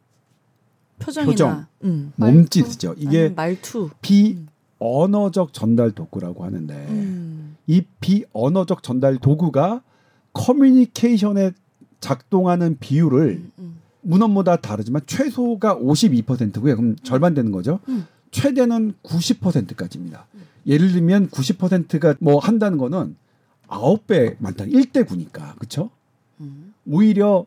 [0.98, 1.66] 표정이나 표정.
[1.85, 2.12] 음.
[2.16, 2.94] 몸짓이죠.
[2.96, 3.90] 이게 말투.
[4.01, 4.38] 비
[4.83, 7.57] 언어적 전달 도구라고 하는데 음.
[7.66, 9.83] 이 비언어적 전달 도구가
[10.33, 11.53] 커뮤니케이션에
[12.01, 13.81] 작동하는 비율을 음, 음.
[14.01, 16.77] 문헌마다 다르지만 최소가 52%고요.
[16.77, 17.79] 그럼 절반 되는 거죠.
[17.88, 18.07] 음.
[18.33, 20.27] 최대는 90%까지입니다.
[20.66, 23.16] 예를 들면 90%가 뭐 한다는 거는
[23.68, 24.64] 9배 많다.
[24.64, 25.55] 1대 9니까.
[25.57, 25.90] 그렇죠?
[26.40, 26.75] 음.
[26.87, 27.47] 오히려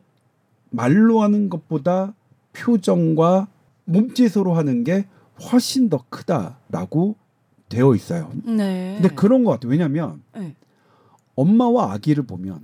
[0.70, 2.14] 말로 하는 것보다
[2.52, 3.48] 표정과
[3.84, 5.06] 몸짓으로 하는 게
[5.50, 7.16] 훨씬 더 크다라고
[7.68, 8.30] 되어 있어요.
[8.44, 8.98] 네.
[9.00, 9.70] 근데 그런 것 같아요.
[9.70, 10.54] 왜냐하면 네.
[11.34, 12.60] 엄마와 아기를 보면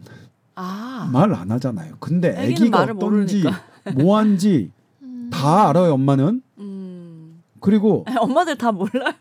[0.55, 1.09] 아.
[1.13, 1.95] 말안 하잖아요.
[2.01, 3.45] 근데 아기가 말을 어떤지.
[3.97, 4.71] 뭐한지
[5.03, 5.31] 음.
[5.33, 5.95] 다 알아요.
[5.95, 6.43] 엄마는.
[6.59, 7.43] 음.
[7.61, 9.13] 그리고 아니, 엄마들 다 몰라요.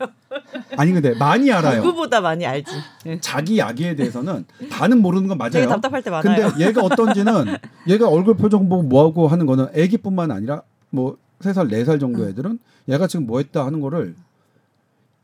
[0.78, 1.84] 아니 근데 많이 알아요.
[1.84, 2.72] 누구보다 많이 알지.
[3.06, 3.20] 네.
[3.20, 5.67] 자기 아기에 대해서는 다는 모르는 건 맞아요.
[5.67, 6.50] 답답할 때 많아요.
[6.50, 7.56] 근데 얘가 어떤지는
[7.88, 12.24] 얘가 얼굴 표정 보고 뭐하고 하는 거는 애기뿐만 아니라 뭐 세 살 네 살 정도
[12.24, 12.30] 응.
[12.30, 14.15] 애들은 얘가 지금 뭐 했다 하는 거를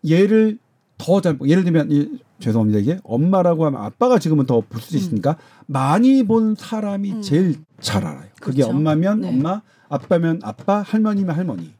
[0.09, 0.57] 얘를
[0.97, 5.37] 더 잘 예를 들면 이, 죄송합니다 이게 엄마라고 하면 아빠가 지금은 더 볼 수 있으니까
[5.65, 7.21] 많이 본 사람이 음.
[7.21, 8.29] 제일 잘 알아요.
[8.41, 8.69] 그게 그렇죠.
[8.75, 9.29] 엄마면 네.
[9.29, 11.71] 엄마, 아빠면 아빠, 할머니면 할머니.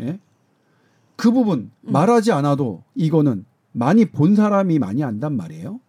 [0.00, 0.18] 예?
[1.16, 1.92] 그 부분 음.
[1.92, 5.80] 말하지 않아도 이거는 많이 본 사람이 많이 안단 말이에요.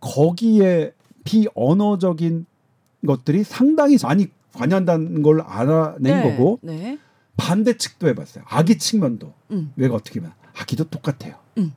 [0.00, 0.92] 거기에
[1.24, 2.46] 비언어적인
[3.06, 6.22] 것들이 상당히 많이 관여한다는 걸 알아낸 네.
[6.30, 6.98] 거고 네.
[7.36, 8.44] 반대 측도 해봤어요.
[8.48, 9.72] 아기 측면도 음.
[9.78, 11.34] 얘가 어떻게 보면 아기도 똑같아요.
[11.58, 11.72] 음.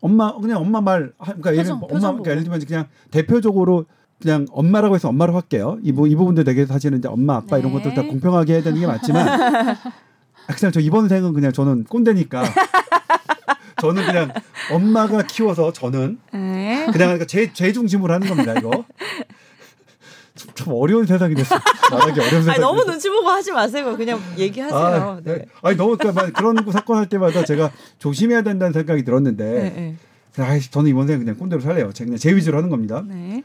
[0.00, 2.42] 엄마 그냥 엄마 말 하- 그러니까 예를, 표정, 엄마 그러니까 예를.
[2.44, 3.84] 들면 그냥 대표적으로
[4.20, 5.78] 그냥 엄마라고 해서 엄마로 할게요.
[5.82, 7.78] 이, 부, 이 부분도 되게 사실은 이제 엄마 아빠 이런 네.
[7.78, 9.28] 것들 다 공평하게 해야 되는 게 맞지만
[10.48, 12.42] 아, 그냥 저 이번 생은 그냥 저는 꼰대니까
[13.80, 14.32] 저는 그냥
[14.72, 16.86] 엄마가 키워서 저는 네.
[16.92, 18.84] 그냥 그러니까 제, 제 중심으로 하는 겁니다 이거
[20.54, 21.56] 좀, 좀 어려운 세상이 됐어
[21.90, 22.84] 말하기 어려운 아니, 너무.
[22.84, 23.96] 눈치 보고 하지 마세요.
[23.96, 24.78] 그냥 얘기하세요.
[24.78, 25.38] 아, 네.
[25.38, 25.44] 네.
[25.62, 29.96] 아니 너무 그러니까 막 그런 사건 할 때마다 제가 조심해야 된다는 생각이 들었는데 네.
[30.36, 30.42] 네.
[30.42, 31.92] 아, 저는 이번 생에 그냥 꼰대로 살래요.
[31.92, 33.02] 제가 그냥 제 위주로 하는 겁니다.
[33.06, 33.42] 네.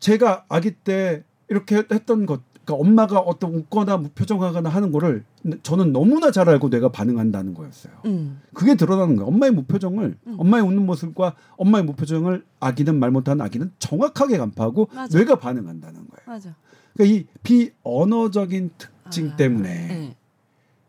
[0.00, 5.24] 제가 아기 때 이렇게 했던 것, 그러니까 엄마가 어떤 웃거나 무표정하거나 하는 거를
[5.62, 7.94] 저는 너무나 잘 알고 내가 반응한다는 거였어요.
[8.04, 8.42] 음.
[8.52, 9.28] 그게 드러나는 거예요.
[9.28, 10.34] 엄마의 무표정을, 음.
[10.38, 15.16] 엄마의 웃는 모습과 엄마의 무표정을 아기는 말 못하는 아기는 정확하게 간파하고 맞아.
[15.16, 16.22] 뇌가 반응한다는 거예요.
[16.26, 16.54] 맞아.
[16.92, 20.16] 그러니까 이 비언어적인 특징 아, 때문에 네.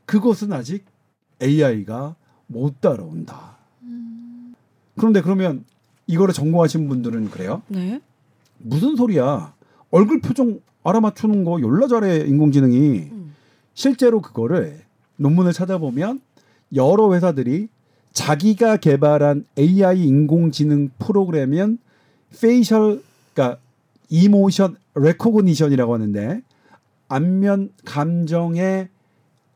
[0.06, 0.84] 그것은 아직
[1.42, 2.16] AI가
[2.48, 3.56] 못 따라온다.
[3.84, 4.54] 음.
[4.98, 5.64] 그런데 그러면
[6.08, 7.62] 이거를 전공하신 분들은 그래요?
[7.70, 8.02] 네.
[8.58, 9.54] 무슨 소리야?
[9.92, 10.60] 얼굴 표정
[10.90, 13.36] 알아맞추는 거 열나 잘해 인공지능이 음.
[13.74, 14.82] 실제로 그거를
[15.18, 16.22] 논문을 찾아보면
[16.76, 17.70] 여러 회사들이
[18.14, 21.78] 자기가 개발한 AI 인공지능 프로그램은
[22.40, 23.02] facial
[23.34, 23.60] 그러니까
[24.10, 26.42] emotion recognition이라고 하는데
[27.08, 28.90] 안면 감정에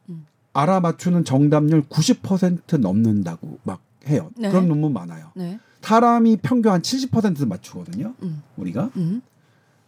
[0.10, 0.26] 음.
[0.54, 4.30] 알아맞추는 정답률 90% 넘는다고 막 해요.
[4.38, 4.50] 네.
[4.50, 5.32] 그런 논문 많아요.
[5.36, 5.60] 네.
[5.82, 8.14] 사람이 평균 한 70% 맞추거든요.
[8.24, 8.42] 음.
[8.58, 8.90] 우리가.
[8.96, 9.22] 음.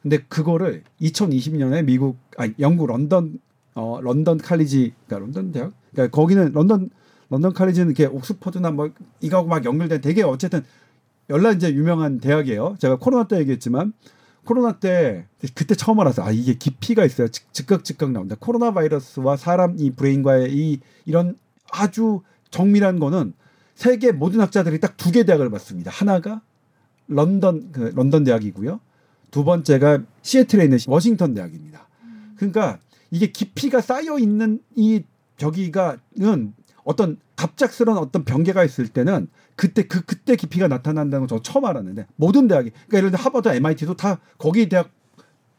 [0.05, 3.39] 근데 그거를 2020년에 미국 아 영국 런던
[3.73, 6.91] 어 런던 칼리지 그러니까 런던 대학 그러니까 거기는 런던
[7.31, 10.61] 런던 칼리지는 이렇게 옥스퍼드나 뭐 이거하고 막 연결된 되게 어쨌든
[11.31, 12.75] 연락 이제 유명한 대학이에요.
[12.79, 13.93] 제가 코로나 때 얘기했지만
[14.43, 16.27] 코로나 때 그때 처음 알았어요.
[16.27, 17.27] 아 이게 깊이가 있어요.
[17.29, 18.35] 즉- 즉각 즉각 나온다.
[18.39, 21.35] 코로나 바이러스와 사람 이 브레인과의 이 이런
[21.71, 23.33] 아주 정밀한 거는
[23.73, 25.89] 세계 모든 학자들이 딱 두 개 대학을 봤습니다.
[25.89, 26.41] 하나가
[27.07, 28.79] 런던 그 런던 대학이고요.
[29.35, 31.89] 두 번째가 시애틀에 있는 워싱턴 대학입니다.
[32.37, 32.79] 그러니까
[33.11, 35.03] 이게 깊이가 쌓여 있는 이
[35.35, 36.53] 저기가는
[36.85, 42.07] 어떤 갑작스러운 어떤 변개가 있을 때는 그때 그 그때 깊이가 나타난다는 거 저 처음 알았는데
[42.15, 44.89] 모든 대학이 그러니까 예를 들어 하버드, MIT도 다 거기 대학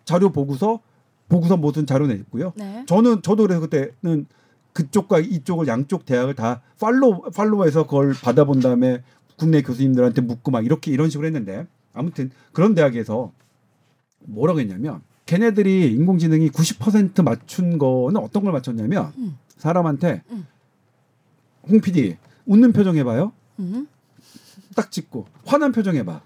[0.06, 0.80] 자료 보고서
[1.28, 2.54] 보고서 모든 자료 냈고요.
[2.56, 2.82] 네.
[2.86, 4.24] 저는 저도 그래서 그때는
[4.72, 9.02] 그쪽과 이쪽을 양쪽 대학을 다 팔로 팔로우해서 그걸 받아본 다음에
[9.36, 13.32] 국내 교수님들한테 묻고 막 이렇게 이런 식으로 했는데 아무튼 그런 대학에서
[14.26, 19.38] 뭐라고 했냐면 걔네들이 인공지능이 90% 맞춘 거는 어떤 걸 맞췄냐면 음.
[19.56, 20.46] 사람한테 음.
[21.68, 23.32] 홍 PD 웃는 표정 해봐요.
[23.58, 23.88] 음.
[24.74, 26.20] 딱 찍고 화난 표정 해봐.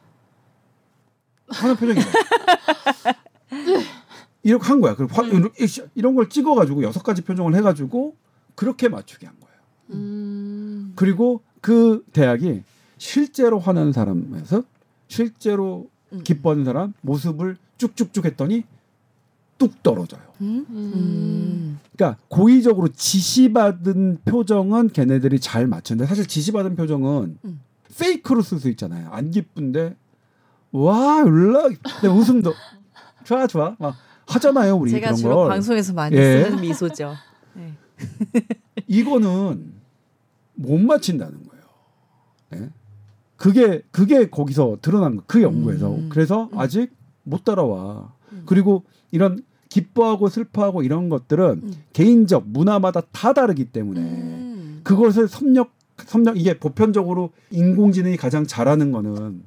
[1.48, 2.10] 화난 표정 해봐.
[4.42, 4.94] 이렇게 한 거야.
[4.96, 8.16] 그리고 화, 이렇게 이런 걸 찍어가지고 여섯 가지 표정을 해가지고
[8.54, 9.54] 그렇게 맞추게 한 거예요.
[9.90, 10.92] 음.
[10.96, 12.62] 그리고 그 대학이
[12.98, 14.64] 실제로 화나는 사람에서
[15.08, 15.99] 실제로 음.
[16.24, 18.64] 기뻐하는 사람 모습을 쭉쭉쭉 했더니
[19.58, 20.22] 뚝 떨어져요.
[20.40, 20.66] 음.
[20.70, 21.78] 음.
[21.96, 27.60] 그러니까 고의적으로 지시받은 표정은 걔네들이 잘 맞추는데 사실 지시받은 표정은 음.
[27.98, 29.08] 페이크로 쓸 수 있잖아요.
[29.10, 29.96] 안 기쁜데
[30.72, 32.54] 와내 웃음도
[33.24, 33.94] 좋아 좋아 막
[34.26, 35.48] 하잖아요 우리 제가 그런 주로 걸.
[35.48, 36.44] 방송에서 많이 예.
[36.44, 37.14] 쓰는 미소죠.
[37.54, 37.74] 네.
[38.86, 39.72] 이거는
[40.54, 41.49] 못 맞힌다는 거예요.
[43.40, 43.50] 예?
[43.50, 45.22] 그게 그게 거기서 드러난 거.
[45.26, 46.08] 그 연구에서 음.
[46.10, 48.12] 그래서 아직 못 따라와.
[48.46, 51.72] 그리고 이런 기뻐하고 슬퍼하고 이런 것들은 음.
[51.92, 54.80] 개인적 문화마다 다 다르기 때문에 음.
[54.84, 55.70] 그것을 섭렵
[56.06, 59.42] 섭렵 이게 보편적으로 인공지능이 가장 잘하는 거는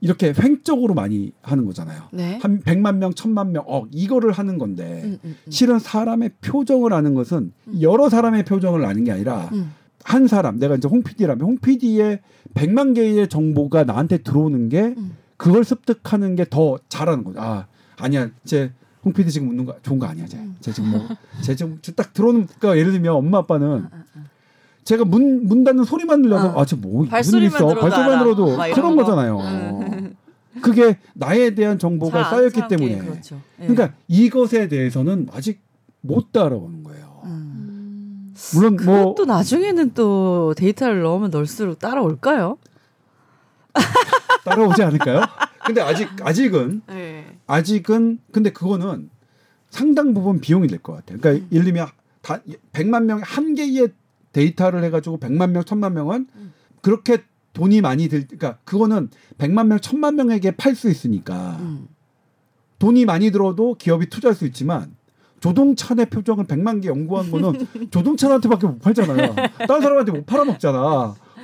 [0.00, 2.04] 이렇게 횡적으로 많이 하는 거잖아요.
[2.12, 2.38] 네.
[2.40, 5.50] 한 100만 명, 1000만 명, 어 이거를 하는 건데 음, 음, 음.
[5.50, 9.72] 실은 사람의 표정을 아는 것은 여러 사람의 표정을 아는 게 아니라 음.
[10.04, 12.20] 한 사람 내가 이제 홍 PD라면 홍 PD의
[12.54, 15.16] 100만 개의 정보가 나한테 들어오는 게 음.
[15.36, 17.40] 그걸 습득하는 게 더 잘하는 거죠.
[17.40, 18.72] 아 아니야 쟤
[19.04, 20.38] 홍 PD 지금 웃는 거 좋은 거 아니야 쟤.
[20.38, 20.56] 음.
[20.60, 21.06] 쟤 지금 뭐
[21.42, 24.24] 쟤 지금 딱 들어오는 그러니까 예를 들면 엄마 아빠는 아, 아, 아.
[24.84, 26.60] 제가 문, 문 닫는 소리만 들려도 어.
[26.60, 28.18] 아 저뭐 무슨 일 있어 발소리만.
[28.24, 29.04] 들어도 그런 거.
[29.04, 29.38] 거잖아요.
[30.62, 33.40] 그게 나에 대한 정보가 사- 쌓였기 사람께 때문에 그렇죠.
[33.60, 33.66] 예.
[33.68, 35.60] 그러니까 이것에 대해서는 아직
[36.00, 37.07] 못 따라오는 거예요.
[38.38, 38.56] 음.
[38.56, 38.56] 음.
[38.58, 42.58] 물론 뭐 그것도 나중에는 또 데이터를 넣으면 넣을수록 따라올까요?
[44.44, 45.22] 따라오지 않을까요?
[45.66, 47.38] 근데 아직 아직은 네.
[47.46, 49.10] 아직은 근데 그거는
[49.70, 51.18] 상당 부분 비용이 될 것 같아요.
[51.20, 51.88] 그러니까 예를 들면
[52.22, 52.40] 다
[52.72, 53.88] 100만 명한 개의
[54.32, 56.52] 데이터를 해 가지고 100만 명, 1000만 명은 음.
[56.80, 57.22] 그렇게
[57.52, 61.88] 돈이 많이 들, 그러니까 그거는 100만 명, 1000만 명에게 팔 수 있으니까 음.
[62.78, 64.94] 돈이 많이 들어도 기업이 투자할 수 있지만
[65.40, 69.34] 조동찬의 표정을 100만 개 연구한 거는 조동찬한테밖에 못 팔잖아요.
[69.66, 70.78] 다른 사람한테 못 팔아먹잖아.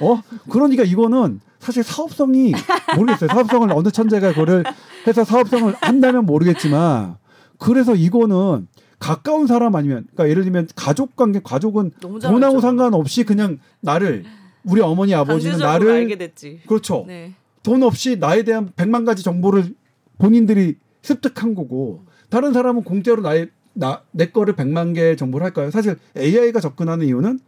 [0.01, 0.23] 어?
[0.51, 2.53] 그러니까 이거는 사실 사업성이
[2.97, 3.29] 모르겠어요.
[3.29, 4.65] 사업성을 어느 천재가 그거를
[5.07, 7.17] 해서 사업성을 한다면 모르겠지만
[7.59, 8.67] 그래서 이거는
[8.99, 12.61] 가까운 사람 아니면 그러니까 예를 들면 가족 관계 가족은 돈하고.
[12.61, 14.25] 상관없이 그냥 나를
[14.65, 16.61] 우리 어머니 아버지는 나를 알게 됐지.
[16.67, 17.05] 그렇죠.
[17.07, 17.33] 네.
[17.63, 19.75] 돈 없이 나에 대한 백만 가지 정보를
[20.19, 25.71] 본인들이 습득한 거고 다른 사람은 공짜로 나의 나 내 거를 백만 개의 정보를 할까요?
[25.71, 27.41] 사실 AI가 접근하는 이유는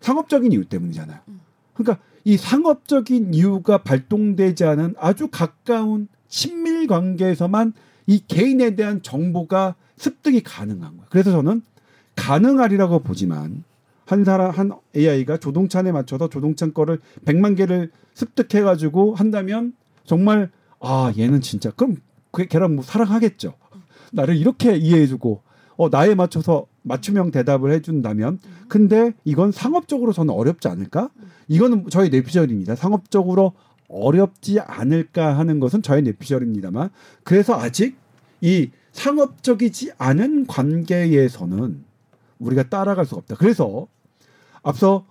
[0.00, 1.18] 상업적인 이유 때문이잖아요.
[1.74, 7.72] 그러니까 이 상업적인 이유가 발동되지 않은 아주 가까운 친밀 관계에서만
[8.06, 11.06] 이 개인에 대한 정보가 습득이 가능한 거예요.
[11.10, 11.62] 그래서 저는
[12.16, 13.64] 가능하리라고 보지만
[14.04, 19.72] 한 사람 한 AI가 조동찬에 맞춰서 조동찬 거를 100만 개를 습득해 가지고 한다면
[20.04, 21.96] 정말 아 얘는 진짜 그럼
[22.30, 23.54] 그 걔랑 뭐 사랑하겠죠.
[24.12, 25.42] 나를 이렇게 이해해 주고
[25.76, 31.10] 어 나에 맞춰서 맞춤형 대답을 해 준다면 근데 이건 상업적으로 저는 어렵지 않을까?
[31.48, 32.74] 이거는 저의 내피셜입니다.
[32.76, 33.52] 상업적으로
[33.88, 36.90] 어렵지 않을까 하는 것은 저의 내피셜입니다만
[37.24, 37.96] 그래서 아직
[38.40, 41.84] 이 상업적이지 않은 관계에서는
[42.38, 43.36] 우리가 따라갈 수가 없다.
[43.36, 43.86] 그래서
[44.62, 45.04] 앞서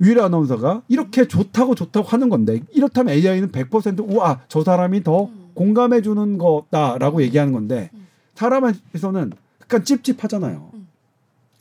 [0.00, 6.02] 유일한 아나운서가 이렇게 좋다고 좋다고 하는 건데 이렇다면 AI는 100% 우와 저 사람이 더 공감해
[6.02, 7.90] 주는 거다라고 얘기하는 건데
[8.34, 9.32] 사람에서는
[9.72, 10.70] 약간 찝찝하잖아요.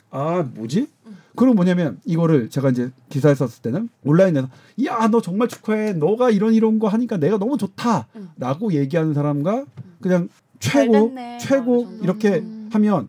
[0.09, 0.89] 아 뭐지?
[1.37, 4.49] 그리고 뭐냐면 이거를 제가 이제 기사에 썼을 때는 온라인에서
[4.83, 9.63] 야 너 정말 축하해 너가 이런 이런 거 하니까 내가 너무 좋다라고 얘기하는 사람과
[10.01, 10.27] 그냥
[10.59, 11.15] 잘 최고.
[11.39, 12.69] 최고 뭐, 이 이렇게 음.
[12.73, 13.07] 하면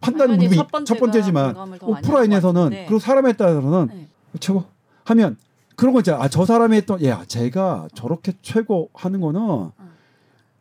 [0.00, 2.70] 판단은 물론 첫 첫, 번째지만 오프라인에서는.
[2.70, 4.08] 그리고 사람에 따라서는 네.
[4.38, 4.64] 최고
[5.04, 5.36] 하면
[5.74, 6.22] 그런 거 있잖아.
[6.22, 9.70] 아, 저 사람이 했던 야, 제가 저렇게 최고 하는 거는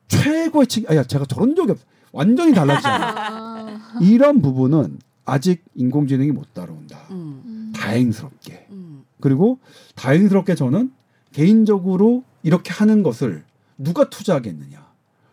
[0.08, 0.86] 최고의 칭.
[0.90, 1.86] 아, 야, 제가 저런 적이 없어.
[2.12, 3.57] 완전히 달라지잖아.
[3.98, 7.00] 아, 이런 부분은 아직 인공지능이 못 따라온다.
[7.12, 7.74] 음, 음.
[7.76, 8.68] 다행스럽게.
[8.72, 9.04] 음.
[9.20, 9.60] 그리고
[9.96, 10.92] 다행스럽게 저는
[11.34, 13.44] 개인적으로 이렇게 하는 것을
[13.78, 14.88] 누가 투자하겠느냐.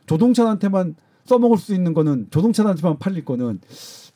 [0.06, 3.60] 조동찬한테만 써먹을 수 있는 거는 조동찬한테만 팔릴 거는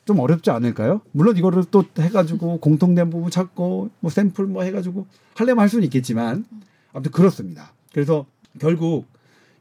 [0.05, 1.01] 좀 어렵지 않을까요?
[1.11, 6.45] 물론 이거를 또 해가지고 공통된 부분 찾고 뭐 샘플 뭐 해가지고 하려면 할 수는 있겠지만
[6.93, 7.73] 아무튼 그렇습니다.
[7.93, 8.25] 그래서
[8.59, 9.05] 결국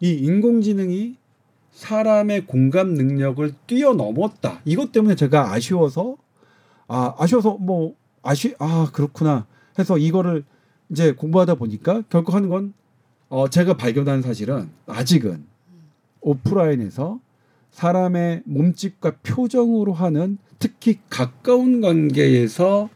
[0.00, 1.16] 이 인공지능이
[1.78, 4.60] 사람의 공감 능력을 뛰어넘었다.
[4.64, 6.16] 이것 때문에 제가 아쉬워서
[6.88, 9.46] 아 아쉬워서 뭐 아쉬 아 그렇구나
[9.78, 10.44] 해서 이거를
[10.90, 12.74] 이제 공부하다 보니까 결국 하는 건
[13.28, 15.44] 어, 제가 발견한 사실은 아직은
[16.20, 17.20] 오프라인에서
[17.70, 22.88] 사람의 몸짓과 표정으로 하는 특히 가까운 관계에서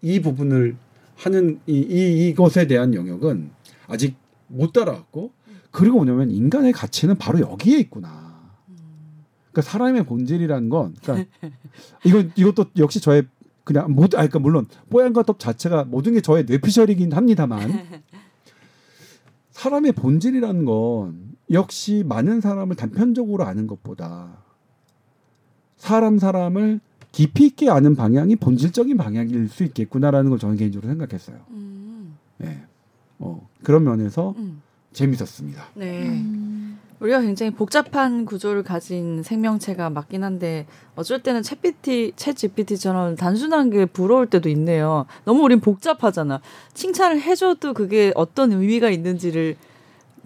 [0.00, 0.76] 이 부분을
[1.16, 3.50] 하는 이, 이 이것에 대한 영역은
[3.86, 5.30] 아직 못 따라왔고
[5.74, 8.52] 그리고 뭐냐면 인간의 가치는 바로 여기에 있구나.
[9.50, 11.28] 그러니까 사람의 본질이라는 건 그러니까
[12.06, 13.26] 이건 이것도 역시 저의
[13.64, 18.02] 그냥 모두 아 그러니까 물론 뽀얀거톱 자체가 모든 게 저의 뇌피셜이긴 합니다만
[19.50, 24.44] 사람의 본질이라는 건 역시 많은 사람을 단편적으로 아는 것보다
[25.76, 26.78] 사람 사람을
[27.10, 31.40] 깊이 있게 아는 방향이 본질적인 방향일 수 있겠구나라는 걸 저는 개인적으로 생각했어요.
[31.50, 32.62] 음, 예.
[33.18, 34.62] 어, 그런 면에서 음.
[34.94, 35.66] 재밌었습니다.
[35.74, 36.08] 네.
[36.08, 36.78] 음.
[37.00, 44.28] 우리가 굉장히 복잡한 구조를 가진 생명체가 맞긴 한데 어쩔 때는 챗GPT, 챗GPT처럼 단순한 게 부러울
[44.28, 45.04] 때도 있네요.
[45.24, 46.40] 너무 우린 복잡하잖아.
[46.72, 49.56] 칭찬을 해줘도 그게 어떤 의미가 있는지를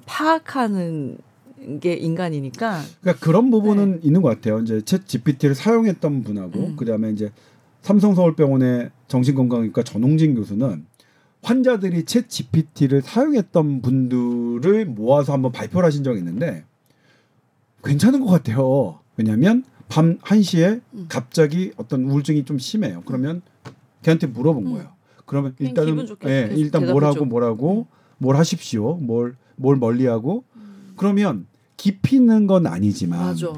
[0.07, 1.19] 파악하는
[1.81, 2.81] 게 인간이니까.
[3.01, 4.61] 그러니까 그런 부분은 있는 것 같아요.
[4.61, 6.77] 이제 챗 GPT를 사용했던 분하고 음.
[6.77, 7.33] 그다음에 이제
[7.83, 10.87] 삼성서울병원의 정신건강의과 전홍진 교수는
[11.49, 16.65] 환자들이 챗 GPT를 사용했던 분들을 모아서 한번 발표를 하신 적이 있는데
[17.83, 19.01] 괜찮은 것 같아요.
[19.17, 21.07] 왜냐하면 밤 1시에 음.
[21.09, 23.03] 갑자기 어떤 우울증이 좀 심해요.
[23.07, 23.41] 그러면
[24.03, 24.73] 걔한테 물어본 음.
[24.73, 24.93] 거예요.
[25.25, 27.25] 그러면 일단은 예, 일단 뭘 하고 대답해줘.
[27.25, 27.87] 뭘 하고
[28.19, 28.97] 뭘 하십시오.
[28.97, 30.93] 뭘 뭘 멀리하고 음.
[30.97, 33.53] 그러면 깊이 있는 건 아니지만 맞아.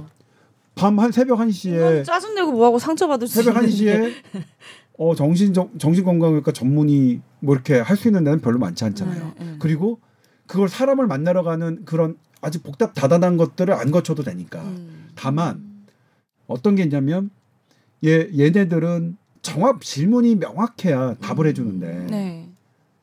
[0.74, 4.08] 밤 한 새벽 1시에 짜증내고 뭐하고 상처받을 수 새벽 있는데.
[4.08, 4.12] 1시에
[5.02, 9.32] 어 정신 정신 건강의과 전문의 뭐 이렇게 할 수 있는 데는 별로 많지 않잖아요.
[9.38, 9.56] 네, 네.
[9.58, 9.98] 그리고
[10.46, 14.60] 그걸 사람을 만나러 가는 그런 아주 복잡 다단한 것들을 안 거쳐도 되니까.
[14.60, 15.08] 음.
[15.14, 15.64] 다만
[16.46, 17.30] 어떤 게 있냐면
[18.04, 22.48] 얘 얘네들은 정확 질문이 명확해야 답을 해주는데 네.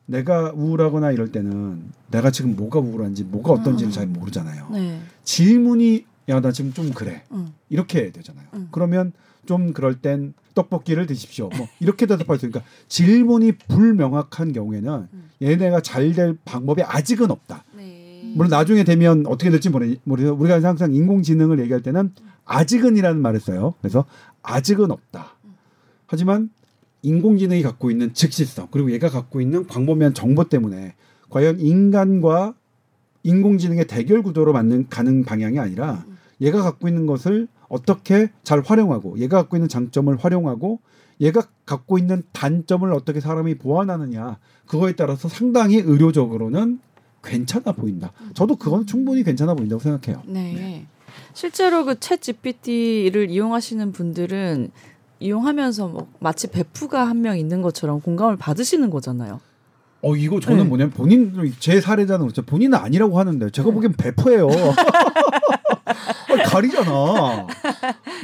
[0.06, 3.92] 내가 우울하거나 이럴 때는 내가 지금 뭐가 우울한지 뭐가 어떤지를 음.
[3.92, 4.68] 잘 모르잖아요.
[4.70, 5.00] 네.
[5.24, 7.54] 질문이 야 나 지금 좀 그래 음.
[7.70, 8.46] 이렇게 되잖아요.
[8.54, 8.68] 음.
[8.70, 9.12] 그러면
[9.48, 11.48] 좀 그럴 땐 떡볶이를 드십시오.
[11.56, 15.30] 뭐 이렇게 대답할 수 있으니까 질문이 불명확한 경우에는 음.
[15.40, 17.64] 얘네가 잘 될 방법이 아직은 없다.
[17.74, 18.30] 네.
[18.34, 22.12] 물론 나중에 되면 어떻게 될지 모르 모르 우리가 항상 인공지능을 얘기할 때는
[22.44, 23.74] 아직은이라는 말을 써요.
[23.80, 24.04] 그래서
[24.42, 25.34] 아직은 없다.
[26.06, 26.50] 하지만
[27.02, 30.94] 인공지능이 갖고 있는 즉시성 그리고 얘가 갖고 있는 광범위한 정보 때문에
[31.30, 32.54] 과연 인간과
[33.22, 36.04] 인공지능의 대결 구도로 맞는 가는 방향이 아니라
[36.40, 40.80] 얘가 갖고 있는 것을 어떻게 잘 활용하고 얘가 갖고 있는 장점을 활용하고
[41.20, 46.80] 얘가 갖고 있는 단점을 어떻게 사람이 보완하느냐 그거에 따라서 상당히 의료적으로는
[47.22, 48.12] 괜찮아 보인다.
[48.34, 50.22] 저도 그건 충분히 괜찮아 보인다고 생각해요.
[50.26, 50.86] 네.
[51.34, 54.70] 실제로 그챗 GPT를 이용하시는 분들은
[55.20, 59.40] 이용하면서 뭐 마치 베프가 한 명 있는 것처럼 공감을 받으시는 거잖아요.
[60.02, 60.64] 어 이거 저는 네.
[60.64, 62.42] 뭐냐면 본인 제 사례자는 그렇죠.
[62.42, 63.74] 본인은 아니라고 하는데 제가 네.
[63.74, 64.48] 보기엔 베프예요.
[66.30, 67.46] 아니, 가리잖아.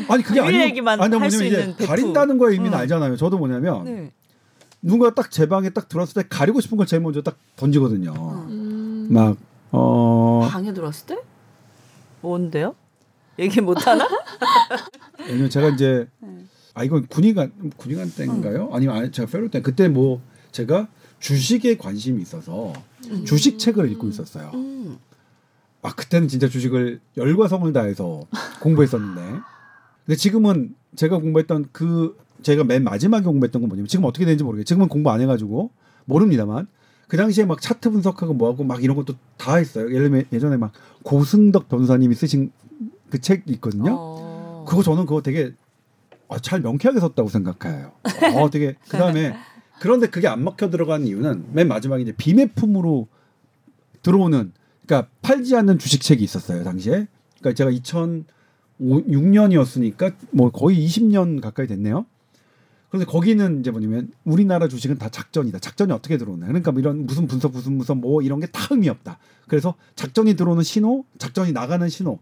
[0.08, 1.87] 아니 그게 아니고 얘기만 아니, 할수 뭐냐면 이제 있는 베프.
[1.88, 2.78] 가린다는 거의 의미는 음.
[2.78, 3.16] 알잖아요.
[3.16, 4.12] 저도 뭐냐면 네.
[4.83, 8.12] 누가 딱 제 방에 딱 들어왔을 때 가리고 싶은 걸 제일 먼저 딱 던지거든요.
[8.50, 9.08] 음.
[9.10, 9.37] 막
[9.72, 10.46] 어.
[10.50, 11.18] 방에 들어왔을 때?
[12.20, 12.75] 뭔데요?
[13.38, 14.06] 얘기 못 하나?
[15.27, 16.29] 왜냐면 제가 이제 네.
[16.75, 18.70] 아 이건 군의관 군의관 때인가요?
[18.72, 20.20] 아니면 아니, 제가 페로 때 그때 뭐
[20.52, 20.87] 제가
[21.21, 22.73] 주식에 관심이 있어서
[23.27, 24.50] 주식 책을 읽고 있었어요.
[24.54, 24.98] 음.
[25.83, 28.23] 아 그때는 진짜 주식을 열과 성을 다해서
[28.60, 29.40] 공부했었는데
[30.06, 34.65] 근데 지금은 제가 공부했던 그 제가 맨 마지막에 공부했던 건 뭐냐면 지금 어떻게 되는지 모르겠어요.
[34.65, 35.71] 지금은 공부 안 해가지고
[36.06, 36.67] 모릅니다만
[37.08, 39.87] 그 당시에 막 차트 분석하고 뭐하고 막 이런 것도 다 했어요.
[39.87, 42.50] 예를 들면 예전에 막 고승덕 변호사님이 쓰신
[43.10, 43.94] 그책 있거든요.
[43.96, 44.65] 어.
[44.67, 45.52] 그거 저는 그거 되게
[46.29, 47.92] 아, 잘 명쾌하게 썼다고 생각해요.
[48.35, 49.37] 어, 되게 그 다음에
[49.81, 53.08] 그런데 그게 안 먹혀 들어간 이유는 맨 마지막에 이제 비매품으로
[54.02, 54.52] 들어오는
[54.87, 57.06] 그러니까 팔지 않는 주식책이 있었어요 당시에.
[57.40, 57.70] 그러니까 제가
[58.81, 62.06] 2006년이었으니까 뭐 거의 20년 가까이 됐네요.
[62.88, 65.58] 그런데 거기는 이제 뭐냐면 우리나라 주식은 다 작전이다.
[65.58, 66.46] 작전이 어떻게 들어오나.
[66.46, 69.18] 그러니까 뭐 이런 무슨 분석 무슨 무슨 뭐 이런 게 다 의미 없다.
[69.48, 72.20] 그래서 작전이 들어오는 신호, 작전이 나가는 신호.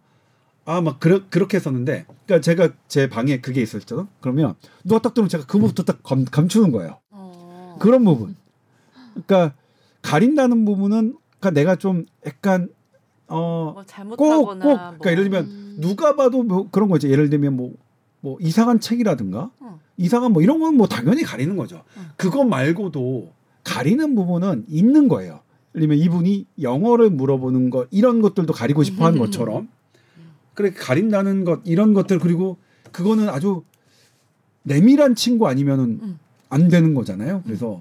[0.64, 4.08] 아 막 그렇 그렇게 했었는데, 그러니까 제가 제 방에 그게 있었죠.
[4.20, 7.00] 그러면 누가 딱 들으면 제가 그 부분부터 딱 감, 감추는 거예요.
[7.82, 7.84] 어.
[7.84, 8.36] 그런 부분.
[9.12, 9.54] 그러니까
[10.02, 12.68] 가린다는 부분은 그러니까 내가 좀 약간
[13.26, 13.84] 어뭐
[14.16, 15.10] 꼭, 꼭, 그러니까 뭐.
[15.10, 15.76] 예를 들면 음.
[15.80, 17.08] 누가 봐도 뭐 그런 거죠.
[17.08, 17.72] 예를 들면 뭐,
[18.20, 19.80] 뭐 이상한 책이라든가 어.
[19.96, 21.76] 이상한 뭐 이런 건 뭐 당연히 가리는 거죠.
[21.96, 22.00] 어.
[22.16, 23.32] 그거 말고도
[23.64, 25.40] 가리는 부분은 있는 거예요.
[25.74, 29.68] 예를 들면 이분이 영어를 물어보는 것 이런 것들도 가리고 싶어 하는 것처럼
[30.54, 32.58] 그래 가린다는 것 이런 것들 그리고
[32.92, 33.62] 그거는 아주
[34.64, 36.18] 내밀한 친구 아니면은 음.
[36.52, 37.40] 안 되는 거잖아요.
[37.46, 37.80] 그래서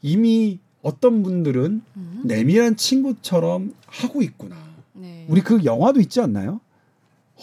[0.00, 2.20] 이미 어떤 분들은 음.
[2.24, 4.56] 내밀한 친구처럼 하고 있구나.
[4.94, 5.26] 네.
[5.28, 6.60] 우리 그 영화도 있지 않나요?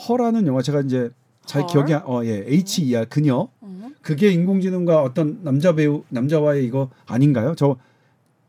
[0.08, 1.12] 허라는 영화 제가 이제
[1.46, 1.68] 잘 헐?
[1.70, 3.94] 기억이 안- 어예 H E R 그녀 음.
[4.02, 7.54] 그게 인공지능과 어떤 남자 배우 남자와의 이거 아닌가요?
[7.56, 7.78] 저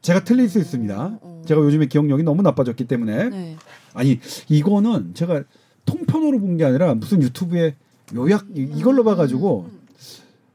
[0.00, 1.18] 제가 틀릴 수 있습니다.
[1.20, 1.42] 어.
[1.46, 3.56] 제가 요즘에 기억력이 너무 나빠졌기 때문에 네.
[3.94, 5.44] 아니 이거는 제가
[5.84, 7.74] 통편으로 본 게 아니라 무슨 유튜브에
[8.14, 9.75] 요약 이- 이걸로 봐가지고 음.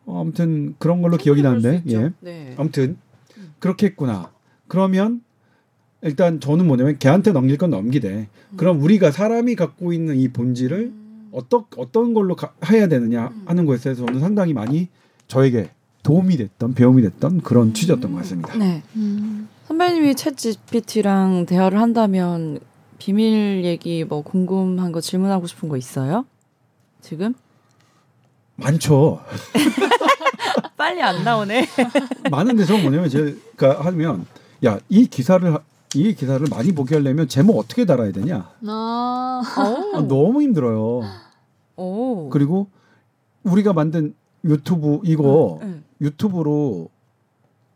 [0.06, 1.84] 어, 아무튼 그런 걸로 기억이 나는데.
[1.88, 2.56] 예 네.
[2.58, 2.98] 아무튼
[3.60, 4.32] 그렇게 했구나.
[4.68, 5.22] 그러면
[6.02, 8.28] 일단 저는 뭐냐면 걔한테 넘길 건 넘기되
[8.58, 11.30] 그럼 우리가 사람이 갖고 있는 이 본질을 음.
[11.32, 13.44] 어떤 어떤 걸로 가, 해야 되느냐 음.
[13.46, 14.90] 하는 것에 대해서 저는 상당히 많이
[15.28, 15.70] 저에게
[16.04, 18.58] 도움이 됐던 배움이 됐던 그런 취지였던 것 같습니다.
[18.58, 18.82] 네.
[18.96, 19.48] 음.
[19.68, 22.60] 선배님이 챗 GPT랑 대화를 한다면
[22.98, 26.26] 비밀 얘기 뭐 궁금한 거 질문하고 싶은 거 있어요?
[27.02, 27.34] 지금?
[28.64, 29.20] 많죠.
[30.78, 31.68] 빨리 안 나오네.
[32.32, 34.26] 많은데 저는 뭐냐면 제가 하면
[34.66, 35.60] 야 이 기사를 하-
[35.96, 38.50] 이 기사를 많이 보게 하려면 제목 어떻게 달아야 되냐?
[38.68, 39.42] 아.
[39.94, 41.02] 아, 너무 힘들어요.
[41.76, 42.30] 오.
[42.30, 42.68] 그리고
[43.44, 44.14] 우리가 만든
[44.46, 45.84] 유튜브 이거 응.
[46.00, 46.90] 유튜브로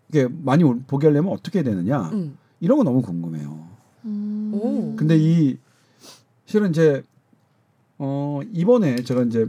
[0.10, 2.10] 이게 많이 올- 보게 하려면 어떻게 되느냐?
[2.14, 2.38] 응.
[2.62, 3.68] 이런 거 너무 궁금해요.
[4.06, 4.52] 음.
[4.54, 4.96] 오.
[4.96, 5.58] 근데 이
[6.46, 7.04] 실은 이제
[7.98, 9.46] 어 이번에 제가 이제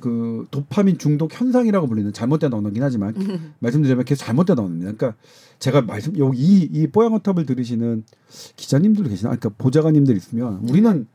[0.00, 3.54] 그 도파민 중독 현상이라고 불리는 잘못된 언어긴 하지만 음.
[3.60, 4.92] 말씀드리면 계속 잘못된 언어입니다.
[4.92, 5.18] 그러니까
[5.58, 8.04] 제가 말씀 여기 이, 이 뽀양어탑을 들으시는
[8.56, 9.30] 기자님들 계시나?
[9.30, 11.06] 그러니까 보좌관님들 있으면 우리는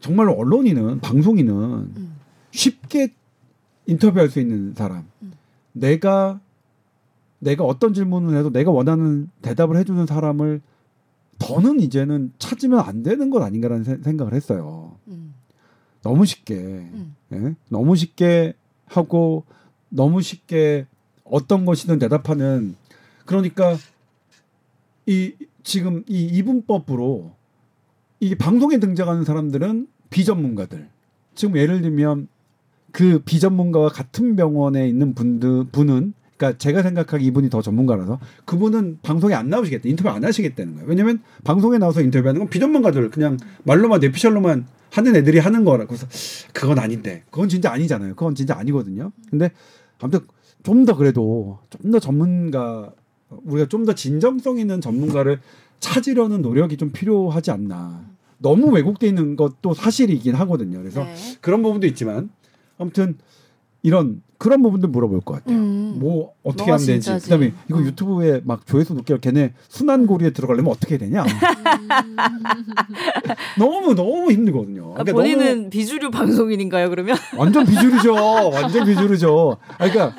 [0.00, 2.16] 정말로 언론인은 방송인은 음.
[2.50, 3.14] 쉽게
[3.86, 5.04] 인터뷰할 수 있는 사람.
[5.22, 5.32] 음.
[5.72, 6.40] 내가
[7.38, 10.62] 내가 어떤 질문을 해도 내가 원하는 대답을 해주는 사람을
[11.38, 14.96] 더는 이제는 찾으면 안 되는 것 아닌가라는 세- 생각을 했어요.
[15.08, 15.25] 음.
[16.06, 17.16] 너무 쉽게, 음.
[17.32, 17.56] 예?
[17.68, 18.54] 너무 쉽게
[18.86, 19.44] 하고
[19.88, 20.86] 너무 쉽게
[21.24, 22.76] 어떤 것이든 대답하는
[23.24, 23.76] 그러니까
[25.06, 25.32] 이
[25.64, 27.32] 지금 이 이분법으로
[28.20, 30.88] 이 방송에 등장하는 사람들은 비전문가들.
[31.34, 32.28] 지금 예를 들면
[32.92, 39.34] 그 비전문가와 같은 병원에 있는 분들 분은 그러니까 제가 생각하기 이분이 더 전문가라서 그분은 방송에
[39.34, 40.88] 안 나오시겠다 인터뷰 안 하시겠다는 거예요.
[40.88, 46.06] 왜냐면 방송에 나와서 인터뷰하는 건 비전문가들 그냥 말로만 뇌피셜로만 하는 애들이 하는 거라 그래서
[46.52, 48.14] 그건 아닌데 그건 진짜 아니잖아요.
[48.14, 49.12] 그건 진짜 아니거든요.
[49.30, 49.50] 근데
[49.98, 50.20] 아무튼
[50.62, 52.92] 좀 더 그래도 좀 더 전문가
[53.30, 55.40] 우리가 좀 더 진정성 있는 전문가를
[55.80, 58.04] 찾으려는 노력이 좀 필요하지 않나.
[58.38, 60.78] 너무 왜곡돼 있는 것도 사실이긴 하거든요.
[60.78, 61.14] 그래서 네.
[61.40, 62.30] 그런 부분도 있지만
[62.78, 63.16] 아무튼
[63.82, 65.56] 이런 그런 부분들 물어볼 것 같아요.
[65.58, 65.96] 음.
[65.98, 67.04] 뭐 어떻게 하면 되는지.
[67.04, 67.24] 진짜지?
[67.24, 67.82] 그다음에 이거 어.
[67.82, 71.24] 유튜브에 막 조회수 높게 걔네 순환 고리에 들어가려면 어떻게 해야 되냐?
[73.58, 74.92] 너무 너무 힘들거든요.
[74.96, 76.90] 아, 그러니까 본인은 비주류 방송인인가요?
[76.90, 77.16] 그러면?
[77.30, 78.14] 너무 완전 비주류죠.
[78.50, 79.56] 완전 비주류죠.
[79.78, 80.14] 아, 그러니까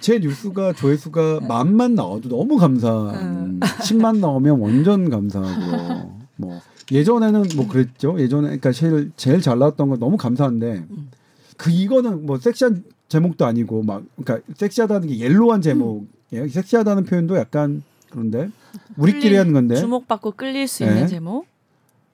[0.00, 3.14] 제 뉴스가 조회수가 만만 나와도 너무 감사한.
[3.14, 3.60] 음.
[3.60, 6.10] 10만 나오면 완전 감사하고요.
[6.36, 6.60] 뭐
[6.90, 8.18] 예전에는 뭐 그랬죠.
[8.18, 11.10] 예전에 그러니까 제일 제일 잘 나왔던 건 너무 감사한데 음.
[11.60, 16.06] 그 이거는 뭐 섹시한 제목도 아니고 막 그러니까 섹시하다는 게 옐로한 제목.
[16.32, 18.48] 예, 섹시하다는 표현도 약간 그런데
[18.96, 19.74] 우리끼리 하는 건데.
[19.76, 20.90] 주목받고 끌릴 수 네.
[20.90, 21.44] 있는 제목?